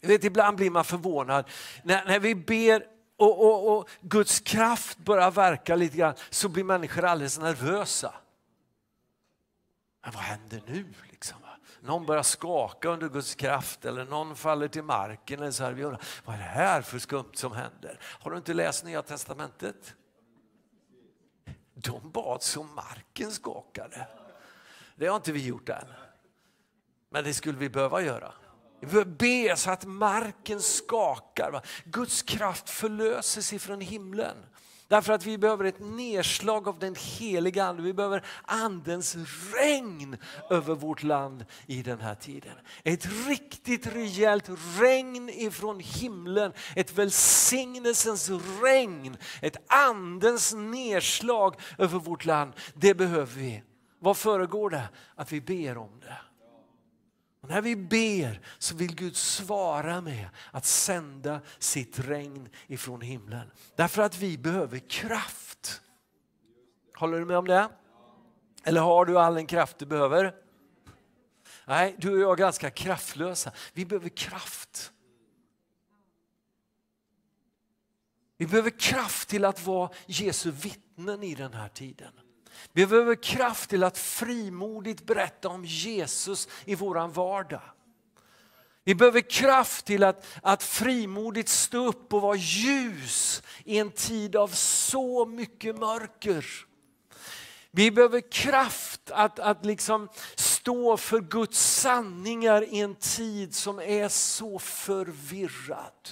[0.00, 1.44] Jag vet, ibland blir man förvånad
[1.82, 6.64] när, när vi ber och, och, och, Guds kraft börjar verka lite grann så blir
[6.64, 8.14] människor alldeles nervösa.
[10.04, 10.94] Men vad händer nu?
[11.10, 11.41] Liksom?
[11.84, 15.40] Någon börjar skaka under Guds kraft eller någon faller till marken.
[15.40, 15.72] Eller så här.
[15.72, 17.98] Vi undrar, vad är det här för skumt som händer?
[18.02, 19.94] Har du inte läst Nya Testamentet?
[21.74, 24.06] De bad så marken skakade.
[24.96, 25.86] Det har inte vi gjort än.
[27.10, 28.32] Men det skulle vi behöva göra.
[28.80, 31.66] Vi behöver be så att marken skakar.
[31.84, 34.36] Guds kraft förlöses ifrån himlen.
[34.92, 37.82] Därför att vi behöver ett nedslag av den heliga Ande.
[37.82, 39.16] Vi behöver Andens
[39.54, 40.16] regn
[40.50, 42.52] över vårt land i den här tiden.
[42.84, 44.48] Ett riktigt rejält
[44.80, 46.52] regn ifrån himlen.
[46.76, 48.30] Ett välsignelsens
[48.62, 49.16] regn.
[49.42, 52.52] Ett Andens nedslag över vårt land.
[52.74, 53.62] Det behöver vi.
[53.98, 54.88] Vad föregår det?
[55.14, 56.31] Att vi ber om det.
[57.42, 63.50] Och när vi ber så vill Gud svara med att sända sitt regn ifrån himlen.
[63.76, 65.82] Därför att vi behöver kraft.
[66.94, 67.68] Håller du med om det?
[68.64, 70.34] Eller har du all den kraft du behöver?
[71.66, 73.52] Nej, du och jag är ganska kraftlösa.
[73.72, 74.92] Vi behöver kraft.
[78.36, 82.12] Vi behöver kraft till att vara Jesu vittnen i den här tiden.
[82.72, 87.62] Vi behöver kraft till att frimodigt berätta om Jesus i vår vardag.
[88.84, 94.36] Vi behöver kraft till att, att frimodigt stå upp och vara ljus i en tid
[94.36, 96.46] av så mycket mörker.
[97.70, 104.08] Vi behöver kraft att, att liksom stå för Guds sanningar i en tid som är
[104.08, 106.08] så förvirrad.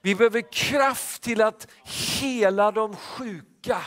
[0.00, 3.82] Vi behöver kraft till att hela de sjuka.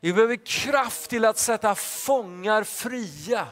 [0.00, 3.46] Vi behöver kraft till att sätta fångar fria.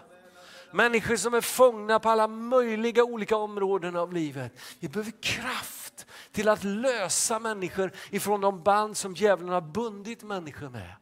[0.72, 4.52] Människor som är fångna på alla möjliga olika områden av livet.
[4.80, 10.68] Vi behöver kraft till att lösa människor ifrån de band som djävulen har bundit människor
[10.68, 10.94] med.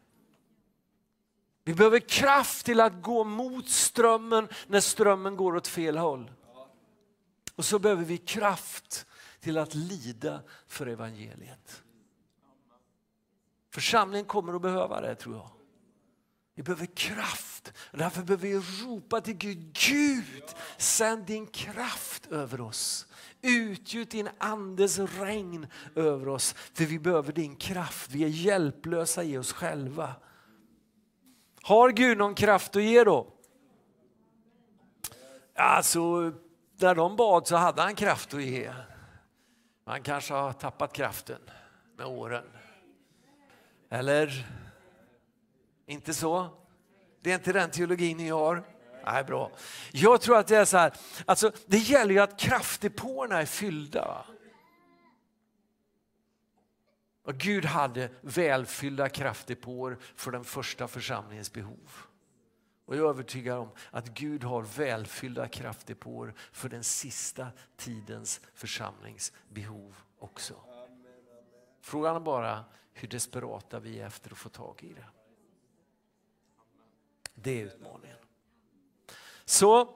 [1.65, 6.31] Vi behöver kraft till att gå mot strömmen när strömmen går åt fel håll.
[7.55, 9.07] Och så behöver vi kraft
[9.41, 11.83] till att lida för evangeliet.
[13.77, 15.51] Församlingen kommer att behöva det tror jag.
[16.55, 17.73] Vi behöver kraft.
[17.93, 19.79] Därför behöver vi ropa till Gud.
[19.89, 20.45] Gud,
[20.77, 23.07] sänd din kraft över oss.
[23.43, 26.53] Utgjut din andes regn över oss.
[26.53, 28.11] För vi behöver din kraft.
[28.11, 30.15] Vi är hjälplösa i oss själva.
[31.63, 33.27] Har Gud någon kraft att ge då?
[35.55, 36.33] Alltså,
[36.79, 38.73] när de bad så hade han kraft att ge.
[39.85, 41.41] Man kanske har tappat kraften
[41.97, 42.45] med åren.
[43.97, 44.47] Eller?
[45.87, 46.49] Inte så?
[47.21, 48.63] Det är inte den teologin ni har?
[49.05, 49.51] Nej, bra.
[49.93, 50.93] Jag tror att det är så här,
[51.25, 54.25] alltså, det gäller ju att kraftdepåerna är fyllda.
[57.23, 61.91] Och Gud hade välfyllda kraftdepåer för den första församlingens behov.
[62.85, 69.97] Och jag är övertygad om att Gud har välfyllda kraftdepåer för den sista tidens församlingsbehov
[70.19, 70.55] också.
[71.81, 72.65] Frågan är bara
[72.97, 75.07] hur desperata vi är efter att få tag i det.
[77.35, 78.17] Det är utmaningen.
[79.45, 79.95] Så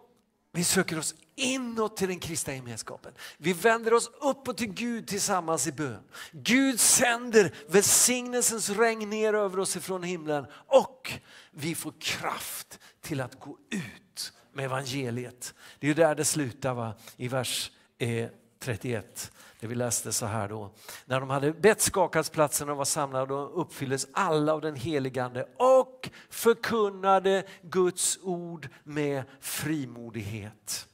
[0.53, 3.13] vi söker oss inåt till den kristna gemenskapen.
[3.39, 6.03] Vi vänder oss uppåt till Gud tillsammans i bön.
[6.33, 11.13] Gud sänder välsignelsens regn ner över oss ifrån himlen och
[11.51, 15.55] vi får kraft till att gå ut med evangeliet.
[15.79, 16.95] Det är där det slutar va?
[17.17, 18.29] i vers eh,
[18.59, 19.33] 31.
[19.61, 20.71] Det vi läste så här då.
[21.05, 25.47] När de hade bett skakats, platsen och var samlade och uppfylldes alla av den heligande
[25.57, 30.87] och förkunnade Guds ord med frimodighet.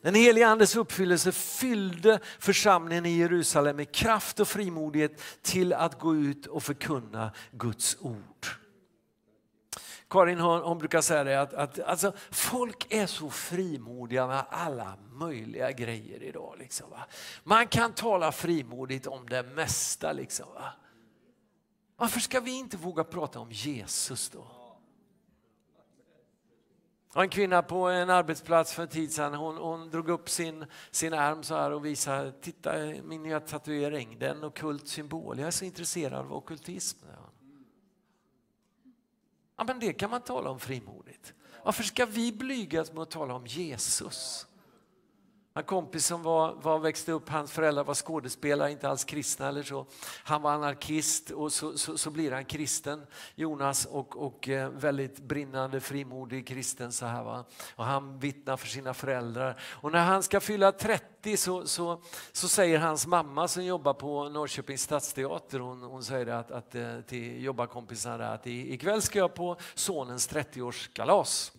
[0.00, 6.16] Den helige Andes uppfyllelse fyllde församlingen i Jerusalem med kraft och frimodighet till att gå
[6.16, 8.46] ut och förkunna Guds ord.
[10.14, 14.96] Karin hon, hon brukar säga det att, att alltså, folk är så frimodiga med alla
[15.12, 16.54] möjliga grejer idag.
[16.58, 17.06] Liksom, va?
[17.44, 20.12] Man kan tala frimodigt om det mesta.
[20.12, 20.72] Liksom, va?
[21.96, 24.46] Varför ska vi inte våga prata om Jesus då?
[27.14, 31.14] En kvinna på en arbetsplats för en tid sedan, hon, hon drog upp sin, sin
[31.14, 32.72] arm så här och visade, titta
[33.04, 35.38] min nya tatuering, det är en ockult symbol.
[35.38, 36.98] Jag är så intresserad av okultism.
[37.10, 37.30] Ja,
[39.56, 41.34] men det kan man tala om frimodigt.
[41.64, 44.46] Varför ska vi blygas med att tala om Jesus?
[45.56, 49.62] En kompis som var, var, växte upp, hans föräldrar var skådespelare, inte alls kristna eller
[49.62, 49.86] så.
[50.24, 55.18] Han var anarkist och så, så, så blir han kristen, Jonas, och, och eh, väldigt
[55.18, 56.92] brinnande, frimodig kristen.
[56.92, 57.44] Så här, va?
[57.76, 59.60] Och han vittnar för sina föräldrar.
[59.62, 62.02] Och när han ska fylla 30 så, så,
[62.32, 67.00] så säger hans mamma som jobbar på Norrköpings stadsteater, hon, hon säger att, att, eh,
[67.00, 71.52] till jobbarkompisarna att ikväll ska jag på sonens 30-årskalas.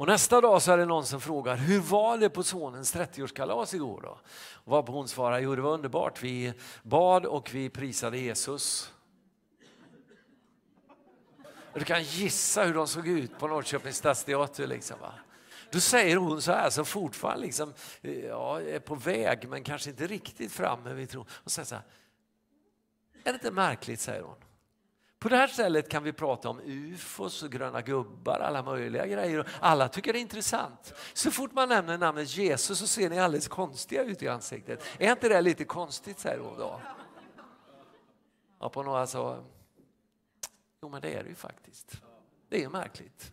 [0.00, 3.74] Och nästa dag så är det någon som frågar, hur var det på sonens 30-årskalas
[3.74, 4.18] igår då?
[4.54, 6.22] Och varpå hon svarar, jo det var underbart.
[6.22, 8.92] Vi bad och vi prisade Jesus.
[11.74, 14.66] Du kan gissa hur de såg ut på Norrköpings stadsteater.
[14.66, 15.12] Liksom, va?
[15.70, 19.90] Då säger hon så här, som fortfarande liksom, eh, ja, är på väg men kanske
[19.90, 21.26] inte riktigt framme vid tron.
[21.30, 21.84] Och säger så här,
[23.24, 24.36] är det inte märkligt, säger hon.
[25.20, 29.48] På det här stället kan vi prata om ufos och gröna gubbar, alla möjliga grejer.
[29.60, 30.94] Alla tycker det är intressant.
[31.12, 34.84] Så fort man nämner namnet Jesus så ser ni alldeles konstiga ut i ansiktet.
[34.98, 36.80] Är inte det lite konstigt, säger hon då.
[38.60, 39.44] Ja, på några så...
[40.82, 42.02] Jo, men det är det ju faktiskt.
[42.48, 43.32] Det är märkligt.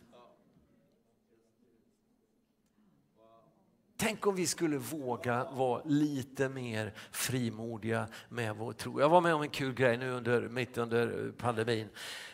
[4.00, 9.00] Tänk om vi skulle våga vara lite mer frimodiga med vår tro.
[9.00, 11.88] Jag var med om en kul grej nu under, mitt under pandemin.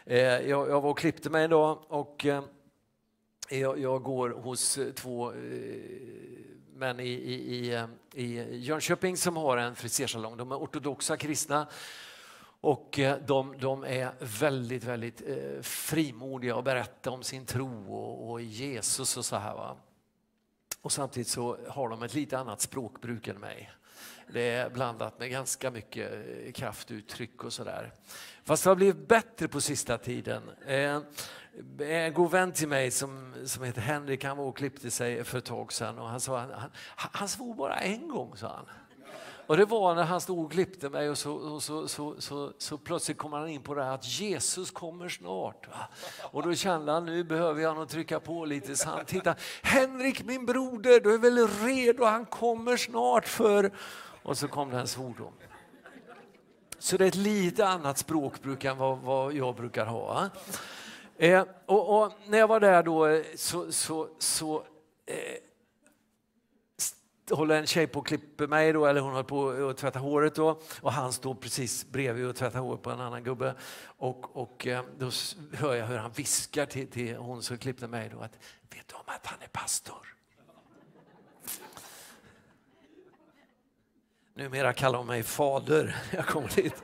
[0.05, 2.45] Eh, jag, jag var och klippte mig en dag och eh,
[3.49, 5.37] jag, jag går hos eh, två eh,
[6.75, 10.37] män i, i, i, eh, i Jönköping som har en frisersalong.
[10.37, 11.67] De är ortodoxa kristna.
[12.61, 15.23] Och eh, de, de, är väldigt, väldigt
[15.62, 19.55] frimodiga och berättar om sin tro och, och Jesus och så här.
[19.55, 19.77] Va?
[20.85, 23.70] Och samtidigt så har de ett lite annat språkbruk än mig.
[24.28, 27.93] Det är blandat med ganska mycket eh, kraftuttryck och sådär.
[28.45, 30.43] Fast det har blivit bättre på sista tiden.
[30.66, 31.01] Eh,
[31.78, 35.39] en god vän till mig som, som heter Henrik, han var och klippte sig för
[35.39, 38.66] ett tag sedan och han sa han, han, han svor bara en gång, sa han.
[39.47, 42.53] Och det var när han stod och klippte mig och så, och så, så, så,
[42.59, 45.68] så, plötsligt kom han in på det här att Jesus kommer snart.
[45.68, 45.88] Va?
[46.22, 49.40] Och då kände han nu behöver jag nog trycka på lite så han tittade.
[49.62, 52.05] Henrik min broder, du är väl redo?
[52.05, 53.72] Han kommer snart för...
[54.22, 55.32] Och så kom det en svordom.
[56.78, 60.30] Så det är ett lite annat språkbruk än vad, vad jag brukar ha.
[61.16, 64.57] Eh, och, och, när jag var där då eh, så, så, så
[65.07, 65.16] eh,
[67.31, 70.35] håller en tjej på och klipper mig då, eller hon håller på att tvätta håret
[70.35, 73.55] då och han står precis bredvid och tvättar håret på en annan gubbe.
[73.85, 75.11] Och, och eh, då
[75.53, 78.39] hör jag hur han viskar till, till hon som klippte mig då att
[78.70, 80.14] vet du om att han är pastor?
[84.35, 85.97] Numera kallar hon mig fader.
[86.11, 86.83] Jag kommer dit.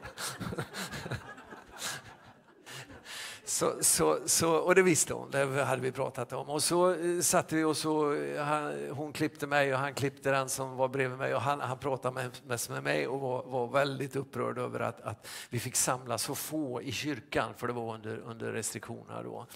[3.60, 6.50] Så, så, så, och det visste hon, det hade vi pratat om.
[6.50, 10.30] Och så eh, satte vi och så, eh, han, hon klippte mig och han klippte
[10.30, 13.68] den som var bredvid mig och han, han pratade mest med mig och var, var
[13.68, 17.94] väldigt upprörd över att, att, vi fick samla så få i kyrkan för det var
[17.94, 19.46] under, under restriktionerna då.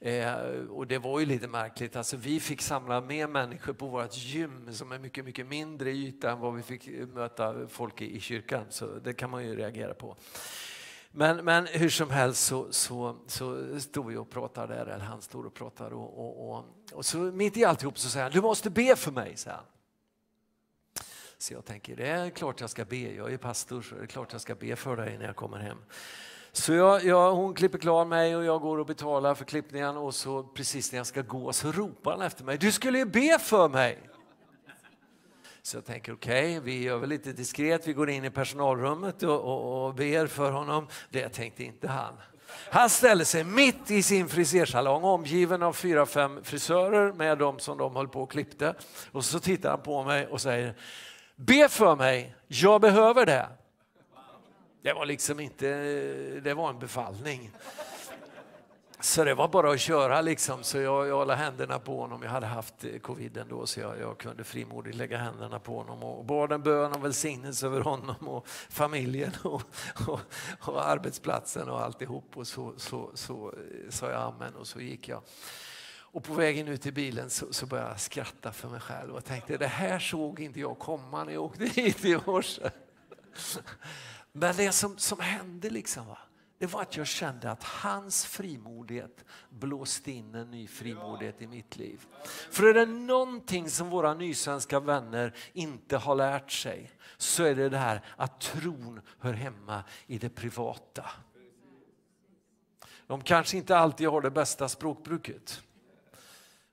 [0.00, 0.34] Eh,
[0.68, 4.72] och det var ju lite märkligt, alltså vi fick samla mer människor på vårt gym
[4.72, 8.64] som är mycket, mycket mindre yta än vad vi fick möta folk i, i kyrkan.
[8.68, 10.16] Så det kan man ju reagera på.
[11.18, 15.22] Men, men hur som helst så, så, så stod vi och pratade där, eller han
[15.22, 18.40] stod och pratade och, och, och, och så mitt i alltihop så säger han, du
[18.40, 19.60] måste be för mig, så här.
[21.38, 24.06] Så jag tänker, det är klart jag ska be, jag är pastor så det är
[24.06, 25.78] klart jag ska be för dig när jag kommer hem.
[26.52, 30.14] Så jag, jag, hon klipper klar mig och jag går och betalar för klippningen och
[30.14, 33.38] så precis när jag ska gå så ropar han efter mig, du skulle ju be
[33.38, 34.10] för mig.
[35.66, 39.22] Så jag tänker okej, okay, vi gör väl lite diskret, vi går in i personalrummet
[39.22, 40.86] och, och, och ber för honom.
[41.10, 42.14] Det tänkte inte han.
[42.70, 47.78] Han ställer sig mitt i sin frisersalong omgiven av fyra, fem frisörer med dem som
[47.78, 48.74] de höll på och klippte.
[49.12, 50.74] Och så tittar han på mig och säger
[51.36, 53.48] Be för mig, jag behöver det.
[54.82, 55.66] Det var liksom inte,
[56.42, 57.50] det var en befallning.
[59.00, 60.62] Så det var bara att köra liksom.
[60.62, 62.22] Så jag, jag la händerna på honom.
[62.22, 66.02] Jag hade haft eh, covid ändå, så jag, jag kunde frimodigt lägga händerna på honom
[66.02, 69.62] och bad en bön om välsignelse över honom och familjen och,
[70.08, 70.20] och,
[70.60, 72.36] och arbetsplatsen och alltihop.
[72.36, 75.22] Och så, så, så, eh, sa jag amen och så gick jag.
[76.16, 79.24] Och på vägen ut till bilen så, så började jag skratta för mig själv och
[79.24, 82.70] tänkte det här såg inte jag komma när jag åkte hit i morse.
[84.32, 86.18] Men det som, som hände liksom, va?
[86.58, 91.76] Det var att jag kände att hans frimodighet blåste in en ny frimodighet i mitt
[91.76, 92.06] liv.
[92.50, 97.68] För är det någonting som våra nysvenska vänner inte har lärt sig så är det
[97.68, 101.10] det här att tron hör hemma i det privata.
[103.06, 105.62] De kanske inte alltid har det bästa språkbruket.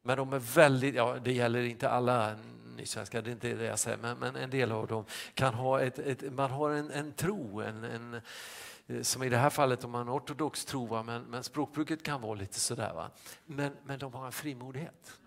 [0.02, 2.36] Men de är väldigt, ja det gäller inte alla
[2.76, 5.82] nysvenskar, det är inte det jag säger, men, men en del av dem kan ha
[5.82, 8.22] ett, ett man har en, en tro, en, en,
[8.88, 11.04] Eh, som i det här fallet om man har ortodox tro, va?
[11.04, 12.94] Men, men språkbruket kan vara lite sådär.
[12.94, 13.12] Va?
[13.46, 15.20] Men, men de har en frimodighet.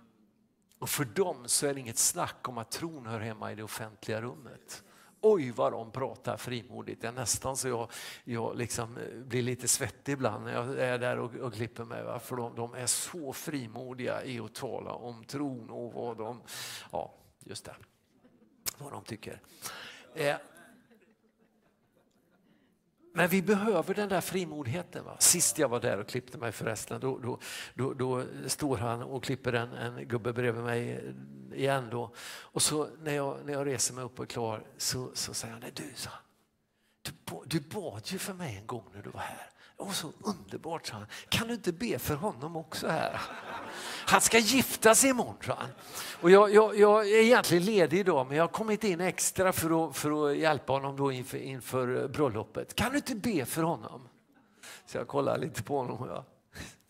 [0.78, 3.62] Och för dem så är det inget snack om att tron hör hemma i det
[3.62, 4.82] offentliga rummet.
[5.20, 7.00] Oj vad de pratar frimodigt.
[7.00, 7.90] Det är nästan så jag,
[8.24, 12.02] jag liksom eh, blir lite svettig ibland när jag är där och, och klipper mig.
[12.04, 12.18] Va?
[12.18, 16.42] För de, de, är så frimodiga i att tala om tron och vad de,
[16.92, 17.76] ja just det,
[18.78, 19.40] vad de tycker.
[20.14, 20.36] Eh,
[23.16, 25.04] men vi behöver den där frimodigheten.
[25.04, 25.16] Va?
[25.18, 27.38] Sist jag var där och klippte mig förresten, då, då,
[27.74, 31.04] då, då står han och klipper en, en gubbe bredvid mig
[31.54, 31.88] igen.
[31.90, 32.14] Då.
[32.42, 35.52] Och så när jag, när jag reser mig upp och är klar så, så säger
[35.54, 35.94] han, du,
[37.02, 37.12] du,
[37.46, 39.50] du bad ju för mig en gång när du var här.
[39.78, 41.06] Det var så underbart, sa han.
[41.28, 43.20] Kan du inte be för honom också här?
[44.06, 45.70] Han ska gifta sig imorgon, sa han.
[46.20, 49.88] Och jag, jag, jag är egentligen ledig idag, men jag har kommit in extra för
[49.88, 52.74] att, för att hjälpa honom då inför, inför bröllopet.
[52.74, 54.08] Kan du inte be för honom?
[54.86, 55.96] Så jag kollar lite på honom.
[55.96, 56.24] Och jag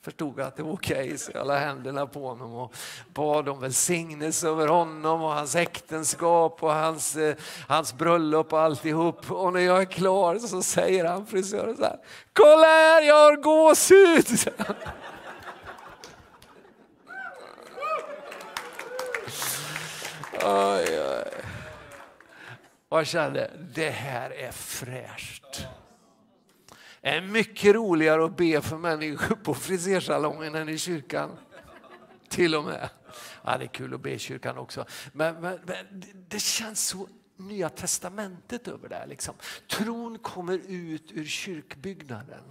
[0.07, 2.75] förstod att det var okej, okay, så jag la händerna på honom och
[3.15, 7.37] bad om välsignelse över honom och hans äktenskap och hans, eh,
[7.69, 9.31] hans bröllop och alltihop.
[9.31, 11.99] Och när jag är klar så säger han frisören så här,
[12.33, 14.27] kolla här jag har gåshud!
[20.45, 21.43] Oj, oj.
[22.89, 25.67] Och jag kände, det här är fräscht
[27.09, 31.31] är mycket roligare att be för människor på frisersalongen än i kyrkan.
[32.29, 32.89] Till och med.
[33.45, 34.85] Ja, det är kul att be i kyrkan också.
[35.13, 39.07] Men, men, men det känns så Nya testamentet över det här.
[39.07, 39.35] Liksom.
[39.71, 42.43] Tron kommer ut ur kyrkbyggnaden.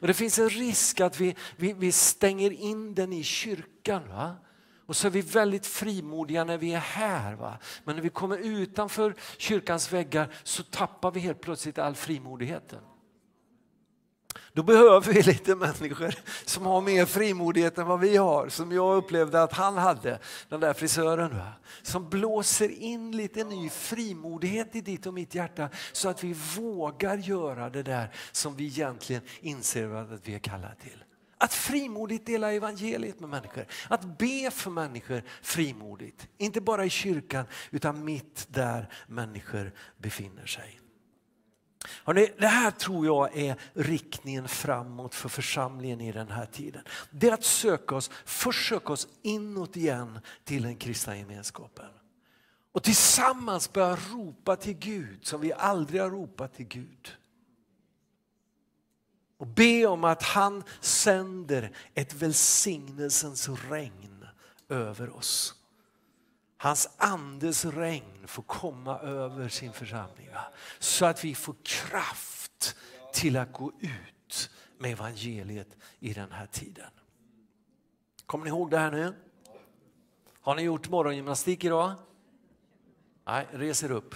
[0.00, 4.08] Och Det finns en risk att vi, vi, vi stänger in den i kyrkan.
[4.08, 4.36] Va?
[4.86, 7.34] Och så är vi väldigt frimodiga när vi är här.
[7.34, 7.58] Va?
[7.84, 12.80] Men när vi kommer utanför kyrkans väggar så tappar vi helt plötsligt all frimodigheten.
[14.52, 16.14] Då behöver vi lite människor
[16.44, 18.48] som har mer frimodighet än vad vi har.
[18.48, 20.18] Som jag upplevde att han hade,
[20.48, 21.36] den där frisören.
[21.38, 21.52] Va?
[21.82, 27.16] Som blåser in lite ny frimodighet i ditt och mitt hjärta så att vi vågar
[27.16, 31.04] göra det där som vi egentligen inser att vi är kallade till.
[31.38, 33.66] Att frimodigt dela evangeliet med människor.
[33.88, 36.28] Att be för människor frimodigt.
[36.38, 40.80] Inte bara i kyrkan utan mitt där människor befinner sig.
[42.04, 46.82] Hörrni, det här tror jag är riktningen framåt för församlingen i den här tiden.
[47.10, 51.88] Det är att söka oss, försöka oss inåt igen till den kristna gemenskapen.
[52.72, 57.16] Och tillsammans börja ropa till Gud som vi aldrig har ropat till Gud.
[59.38, 64.26] Och be om att han sänder ett välsignelsens regn
[64.68, 65.54] över oss.
[66.60, 70.30] Hans andes regn får komma över sin församling.
[70.32, 70.44] Va?
[70.78, 72.76] Så att vi får kraft
[73.12, 76.90] till att gå ut med evangeliet i den här tiden.
[78.26, 79.14] Kommer ni ihåg det här nu?
[80.40, 81.94] Har ni gjort morgongymnastik idag?
[83.24, 84.14] Nej, reser upp.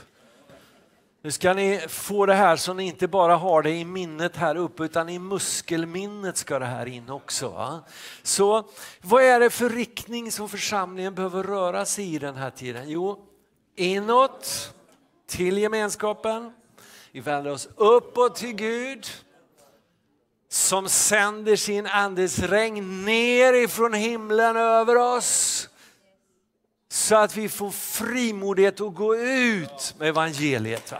[1.24, 4.56] Nu ska ni få det här så ni inte bara har det i minnet här
[4.56, 7.48] uppe utan i muskelminnet ska det här in också.
[7.48, 7.84] Va?
[8.22, 8.68] Så
[9.00, 12.90] vad är det för riktning som församlingen behöver röra sig i den här tiden?
[12.90, 13.18] Jo,
[13.76, 14.74] inåt
[15.26, 16.52] till gemenskapen.
[17.12, 19.06] Vi vänder oss uppåt till Gud
[20.48, 25.68] som sänder sin andes regn ner ifrån himlen över oss
[26.92, 30.92] så att vi får frimodighet att gå ut med evangeliet.
[30.92, 30.98] Va?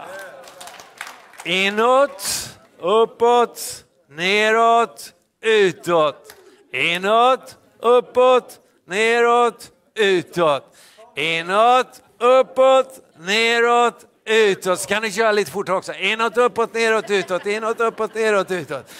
[1.45, 6.35] Inåt, uppåt, neråt, utåt.
[6.71, 10.75] Inåt, uppåt, neråt, utåt.
[11.15, 14.79] Inåt, uppåt, neråt, utåt.
[14.79, 15.93] Så kan ni köra lite fortare också.
[15.93, 17.45] Inåt, uppåt, neråt, utåt.
[17.45, 18.91] Inåt, uppåt, neråt, utåt.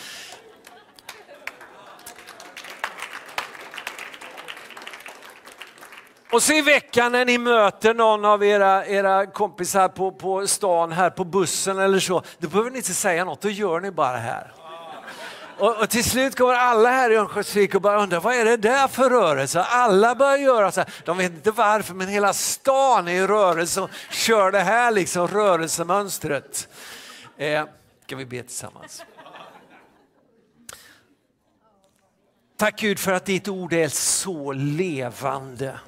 [6.34, 10.92] Och så i veckan när ni möter någon av era, era kompisar på, på stan
[10.92, 14.18] här på bussen eller så, då behöver ni inte säga något, då gör ni bara
[14.18, 14.54] här.
[15.58, 18.58] Och, och, till slut kommer alla här i Örnsköldsvik och bara undrar vad är det
[18.58, 19.64] där för rörelse?
[19.64, 20.94] Alla börjar göra så här.
[21.06, 25.28] De vet inte varför men hela stan är i rörelse och kör det här liksom
[25.28, 26.68] rörelsemönstret.
[27.38, 27.66] Eh,
[28.06, 29.04] ska vi be tillsammans?
[32.58, 35.80] Tack Gud för att ditt ord är så levande.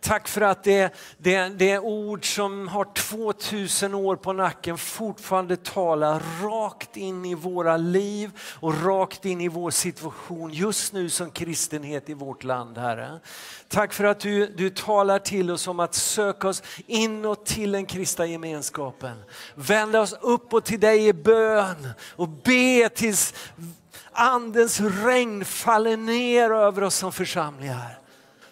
[0.00, 6.22] Tack för att det, det, det ord som har 2000 år på nacken fortfarande talar
[6.42, 8.30] rakt in i våra liv
[8.60, 13.20] och rakt in i vår situation just nu som kristenhet i vårt land, Herre.
[13.68, 17.86] Tack för att du, du talar till oss om att söka oss inåt till den
[17.86, 19.22] kristna gemenskapen.
[19.54, 23.34] Vända oss uppåt till dig i bön och be tills
[24.12, 27.98] andens regn faller ner över oss som församlingar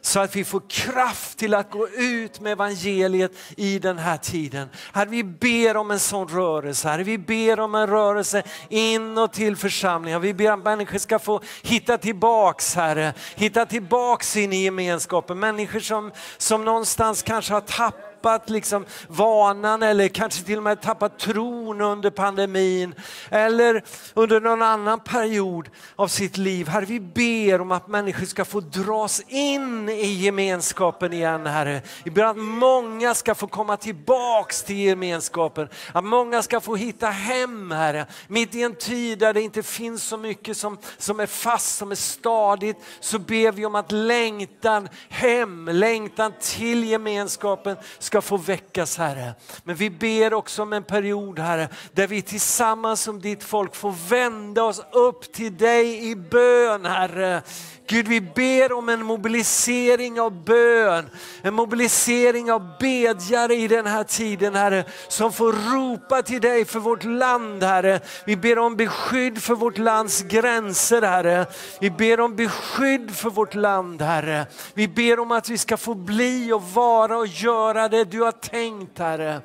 [0.06, 4.68] så att vi får kraft till att gå ut med evangeliet i den här tiden.
[4.92, 6.88] Herre, vi ber om en sån rörelse.
[6.88, 10.20] Herre, vi ber om en rörelse inåt till församlingen.
[10.20, 13.14] Vi ber att människor ska få hitta tillbaks, Herre.
[13.34, 15.38] Hitta tillbaks in i gemenskapen.
[15.38, 20.82] Människor som, som någonstans kanske har tappat tappat liksom vanan eller kanske till och med
[20.82, 22.94] tappat tron under pandemin
[23.30, 26.68] eller under någon annan period av sitt liv.
[26.68, 31.82] Herre, vi ber om att människor ska få dras in i gemenskapen igen, Herre.
[32.04, 37.06] Vi ber att många ska få komma tillbaks till gemenskapen, att många ska få hitta
[37.06, 38.06] hem, Herre.
[38.28, 41.90] Mitt i en tid där det inte finns så mycket som, som är fast, som
[41.90, 48.36] är stadigt, så ber vi om att längtan hem, längtan till gemenskapen ska ska få
[48.36, 49.34] väckas Herre.
[49.64, 53.94] Men vi ber också om en period Herre, där vi tillsammans som ditt folk får
[54.08, 57.42] vända oss upp till dig i bön Herre.
[57.88, 61.10] Gud, vi ber om en mobilisering av bön,
[61.42, 66.78] en mobilisering av bedjare i den här tiden, Herre, som får ropa till dig för
[66.78, 68.00] vårt land, Herre.
[68.24, 71.46] Vi ber om beskydd för vårt lands gränser, Herre.
[71.80, 74.46] Vi ber om beskydd för vårt land, Herre.
[74.74, 78.32] Vi ber om att vi ska få bli och vara och göra det du har
[78.32, 79.42] tänkt, Herre.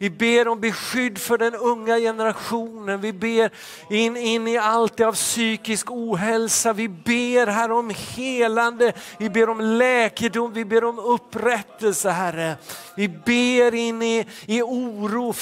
[0.00, 3.00] Vi ber om beskydd för den unga generationen.
[3.00, 3.50] Vi ber
[3.90, 6.72] in, in i allt det av psykisk ohälsa.
[6.72, 8.92] Vi ber här om helande.
[9.18, 10.52] Vi ber om läkedom.
[10.52, 12.56] Vi ber om upprättelse Herre.
[12.96, 15.32] Vi ber in i, i oro,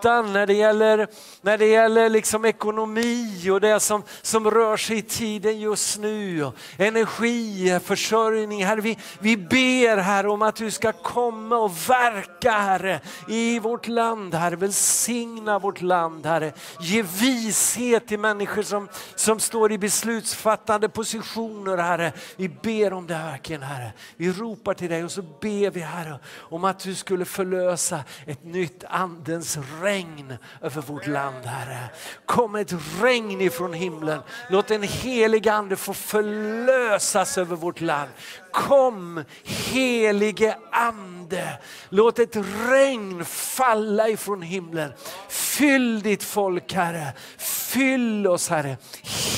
[0.00, 1.08] gatan, när det gäller,
[1.42, 6.50] när det gäller liksom ekonomi och det som, som rör sig i tiden just nu.
[6.76, 8.64] Energi, försörjning.
[8.64, 13.88] Herre, vi, vi ber här om att du ska komma och verka Herre i vårt
[13.88, 14.56] land Herre.
[14.56, 16.52] Välsigna vårt land Herre.
[16.80, 22.12] Ge vishet till människor som, som står i beslutsfattande positioner Herre.
[22.36, 23.92] Vi ber om det verkligen Herre.
[24.16, 28.44] Vi ropar till dig och så ber vi Herre om att du skulle förlösa ett
[28.44, 31.90] nytt andens regn regn över vårt land Herre.
[32.26, 32.72] Kom ett
[33.02, 34.20] regn ifrån himlen.
[34.48, 38.10] Låt en helig ande få förlösas över vårt land.
[38.52, 42.36] Kom helige ande, låt ett
[42.68, 44.92] regn falla ifrån himlen.
[45.28, 48.76] Fyll ditt folk Herre, fyll oss Herre.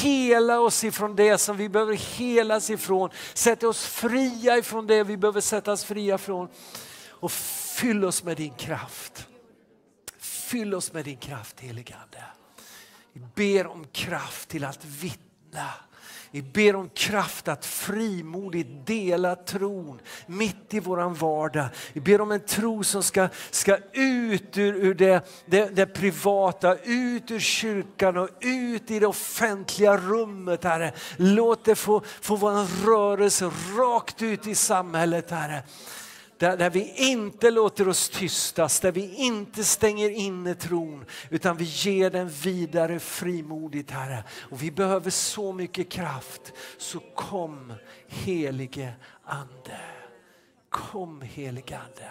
[0.02, 3.10] Hela oss ifrån det som vi behöver helas ifrån.
[3.34, 6.48] Sätt oss fria ifrån det vi behöver sättas fria från.
[7.10, 9.26] Och fyll oss med din kraft.
[10.52, 12.24] Fyll oss med din kraft helige Ande.
[13.12, 15.68] Vi ber om kraft till att vittna
[16.34, 21.66] vi ber om kraft att frimodigt dela tron mitt i våran vardag.
[21.92, 26.76] Vi ber om en tro som ska, ska ut ur, ur det, det, det, privata,
[26.76, 30.92] ut ur kyrkan och ut i det offentliga rummet, Herre.
[31.16, 35.62] Låt det få, få vara en rörelse rakt ut i samhället, Herre.
[36.42, 41.64] Där, där vi inte låter oss tystas, där vi inte stänger inne tron utan vi
[41.64, 44.24] ger den vidare frimodigt Herre.
[44.50, 47.72] Och vi behöver så mycket kraft, så kom
[48.06, 48.92] helige
[49.24, 49.80] Ande.
[50.68, 52.10] Kom helige Ande.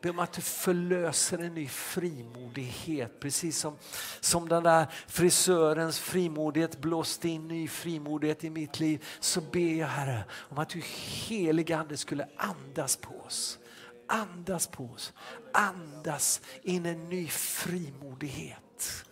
[0.00, 3.20] Be om att du förlöser en ny frimodighet.
[3.20, 3.76] Precis som,
[4.20, 9.04] som den där frisörens frimodighet blåste in ny frimodighet i mitt liv.
[9.20, 10.82] Så ber jag Herre om att du
[11.28, 13.58] heliga Ande skulle andas på oss.
[14.06, 15.12] Andas på oss.
[15.52, 19.04] Andas in en ny frimodighet.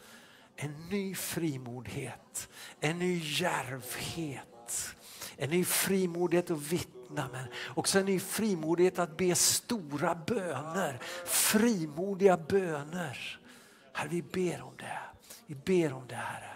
[0.57, 2.49] En ny frimodighet.
[2.81, 4.95] En ny järvhet.
[5.37, 7.29] En ny frimodighet och vitt öppna.
[7.33, 10.99] men också en ny frimodighet att be stora böner.
[11.25, 13.39] Frimodiga böner.
[13.93, 14.99] Herre, vi ber om det.
[15.47, 16.56] Vi ber om det, Herre.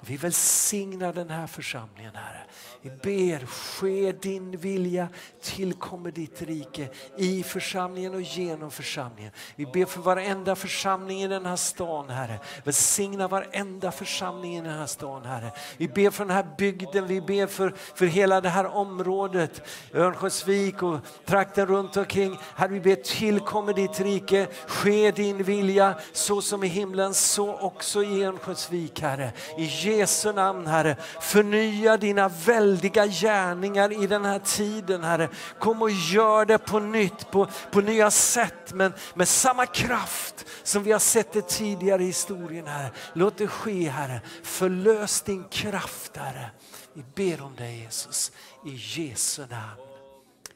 [0.00, 2.44] Vi välsignar den här församlingen, Herre.
[2.82, 5.08] Vi ber, ske din vilja,
[5.42, 9.32] tillkommer ditt rike i församlingen och genom församlingen.
[9.56, 12.40] Vi ber för varenda församling i den här stan, Herre.
[12.64, 15.52] Välsigna varenda församling i den här stan, Herre.
[15.76, 19.62] Vi ber för den här bygden, vi ber för, för hela det här området,
[19.94, 22.38] Örnsköldsvik och trakten runt omkring.
[22.56, 28.02] Herre, vi ber tillkommer ditt rike, ske din vilja, så som i himlen, så också
[28.02, 29.32] i Örnsköldsvik, Herre.
[29.56, 29.64] I
[29.96, 30.96] Jesu namn, Herre.
[31.20, 35.28] Förnya dina väldiga gärningar i den här tiden, Herre.
[35.58, 40.82] Kom och gör det på nytt, på, på nya sätt, men med samma kraft som
[40.82, 42.90] vi har sett det tidigare i historien, Herre.
[43.12, 44.20] Låt det ske, Herre.
[44.42, 46.50] Förlös din kraft, Herre.
[46.92, 48.32] Vi ber om dig, Jesus,
[48.66, 49.80] i Jesu namn.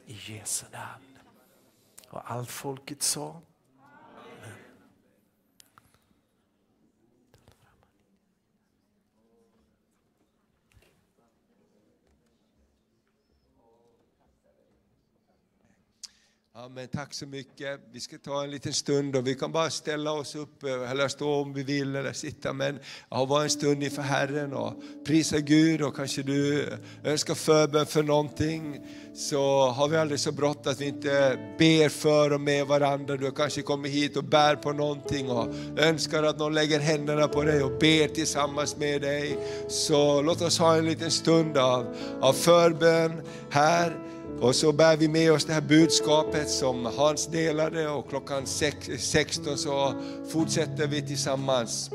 [0.07, 1.17] I Jesu namn.
[2.09, 3.41] Och allt folket sa
[16.55, 17.79] Amen, tack så mycket.
[17.91, 21.07] Vi ska ta en liten stund och vi kan bara ställa oss upp eh, eller
[21.07, 22.53] stå om vi vill eller sitta.
[22.53, 22.79] Men
[23.09, 24.73] ja, vara en stund inför Herren och
[25.05, 26.67] prisa Gud och kanske du
[27.03, 28.79] önskar förbön för någonting.
[29.15, 33.17] Så har vi aldrig så brått att vi inte ber för och med varandra.
[33.17, 35.47] Du kanske kommer hit och bär på någonting och
[35.77, 39.37] önskar att någon lägger händerna på dig och ber tillsammans med dig.
[39.67, 44.13] Så låt oss ha en liten stund av, av förbön här.
[44.41, 48.45] Och så bär vi med oss det här budskapet som Hans delade och klockan
[48.97, 49.93] 16 så
[50.29, 51.89] fortsätter vi tillsammans.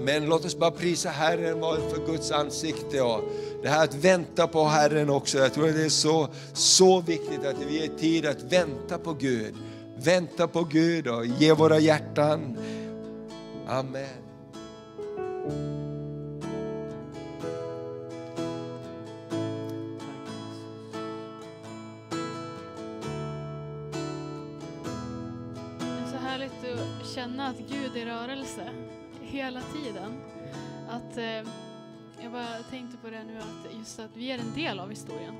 [0.00, 3.20] Men låt oss bara prisa Herren för Guds ansikte och
[3.62, 5.38] det här att vänta på Herren också.
[5.38, 9.12] Jag tror att det är så, så viktigt att vi ger tid att vänta på
[9.12, 9.54] Gud.
[9.96, 12.58] Vänta på Gud och ge våra hjärtan.
[13.68, 14.19] Amen.
[27.50, 28.70] Att Gud är i rörelse
[29.22, 30.12] hela tiden.
[30.88, 31.52] Att, eh,
[32.22, 35.34] jag bara tänkte på det nu, att just att vi är en del av historien.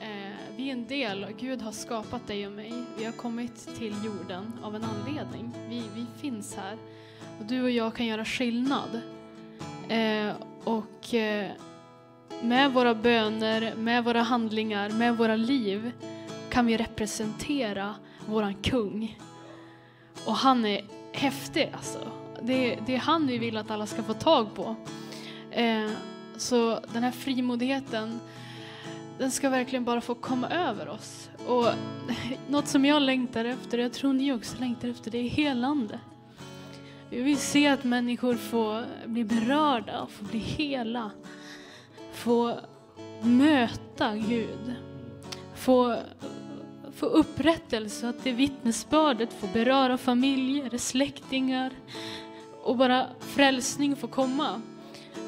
[0.00, 2.72] Eh, vi är en del, Gud har skapat dig och mig.
[2.98, 5.54] Vi har kommit till jorden av en anledning.
[5.68, 6.78] Vi, vi finns här.
[7.40, 9.00] Och du och jag kan göra skillnad.
[9.88, 10.32] Eh,
[10.64, 11.50] och eh,
[12.42, 15.92] med våra böner, med våra handlingar, med våra liv
[16.50, 17.94] kan vi representera
[18.26, 19.18] våran kung.
[20.26, 20.84] Och han är
[21.14, 21.98] häftig alltså.
[22.42, 24.76] Det, det är han vi vill att alla ska få tag på.
[25.50, 25.90] Eh,
[26.36, 28.20] så den här frimodigheten,
[29.18, 31.30] den ska verkligen bara få komma över oss.
[31.46, 31.66] Och
[32.48, 35.98] något som jag längtar efter, jag tror ni också längtar efter, det är helande.
[37.10, 41.10] Vi vill se att människor får bli berörda och bli hela.
[42.12, 42.58] Få
[43.22, 44.74] möta Gud.
[45.54, 45.96] Få
[46.96, 51.72] få upprättelse, att det vittnesbördet får beröra familjer, släktingar
[52.62, 54.60] och bara frälsning får komma.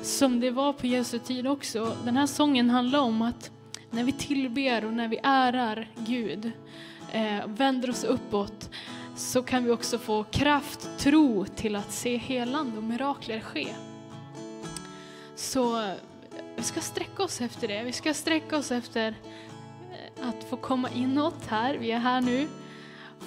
[0.02, 1.96] Som det var på Jesu tid också.
[2.04, 3.50] Den här sången handlar om att
[3.90, 6.52] när vi tillber och när vi ärar Gud,
[7.12, 8.70] eh, vänder oss uppåt,
[9.16, 13.68] så kan vi också få kraft, tro till att se helande och mirakler ske.
[15.34, 15.94] Så eh,
[16.56, 17.82] vi ska sträcka oss efter det.
[17.82, 19.14] Vi ska sträcka oss efter
[20.22, 21.74] att få komma inåt här.
[21.74, 22.48] Vi är här nu.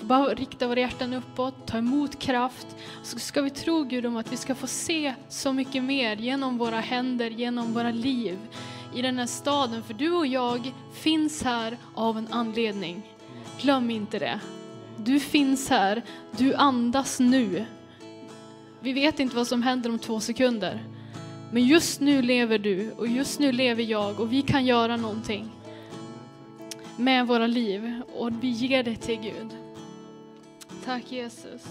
[0.02, 2.68] Bara rikta våra hjärtan uppåt, ta emot kraft.
[3.04, 6.58] Så ska vi tro Gud om att vi ska få se så mycket mer genom
[6.58, 8.38] våra händer, genom våra liv
[8.96, 9.84] i den här staden.
[9.84, 13.02] För du och jag finns här av en anledning.
[13.62, 14.40] Glöm inte det.
[14.98, 16.04] Du finns här,
[16.38, 17.66] du andas nu.
[18.80, 20.84] Vi vet inte vad som händer om två sekunder.
[21.52, 25.52] Men just nu lever du och just nu lever jag och vi kan göra någonting
[27.00, 29.58] med våra liv och vi ger det till Gud.
[30.86, 31.62] Tack Jesus.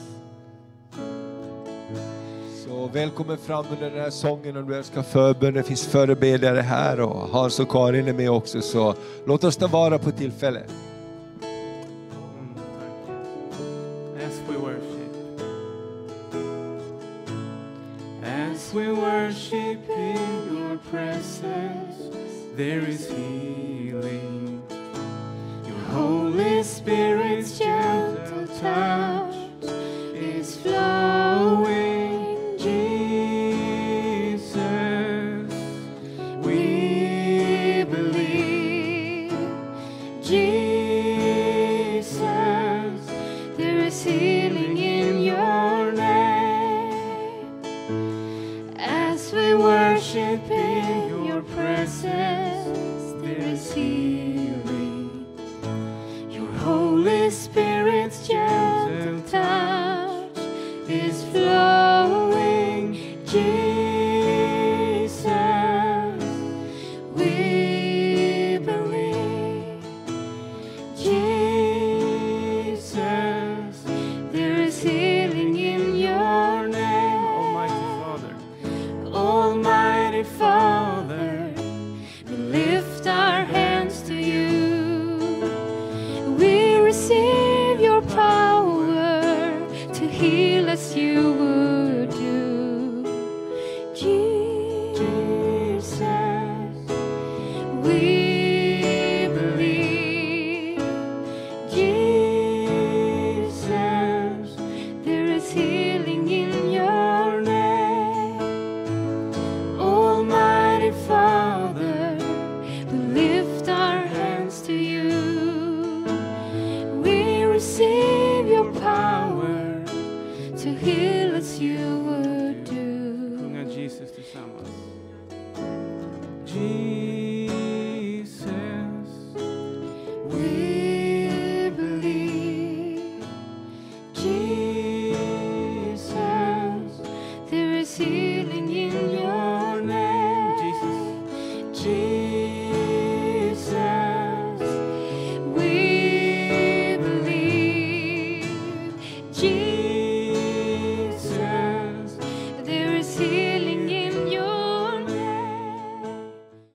[2.66, 5.54] Så välkommen fram under den här sången om du älskar förbön.
[5.54, 8.60] Det finns förebedjare här och Hans och Karin är med också.
[8.60, 8.94] Så
[9.26, 10.70] låt oss ta vara på tillfället.
[14.26, 15.14] As we worship,
[18.22, 22.16] as we worship in your presence,
[22.56, 24.47] there is healing.
[25.98, 29.34] Holy Spirit's gentle touch
[30.14, 34.46] is flowing, Jesus.
[36.44, 39.32] We believe,
[40.22, 40.70] Jesus.
[43.56, 44.37] There is healing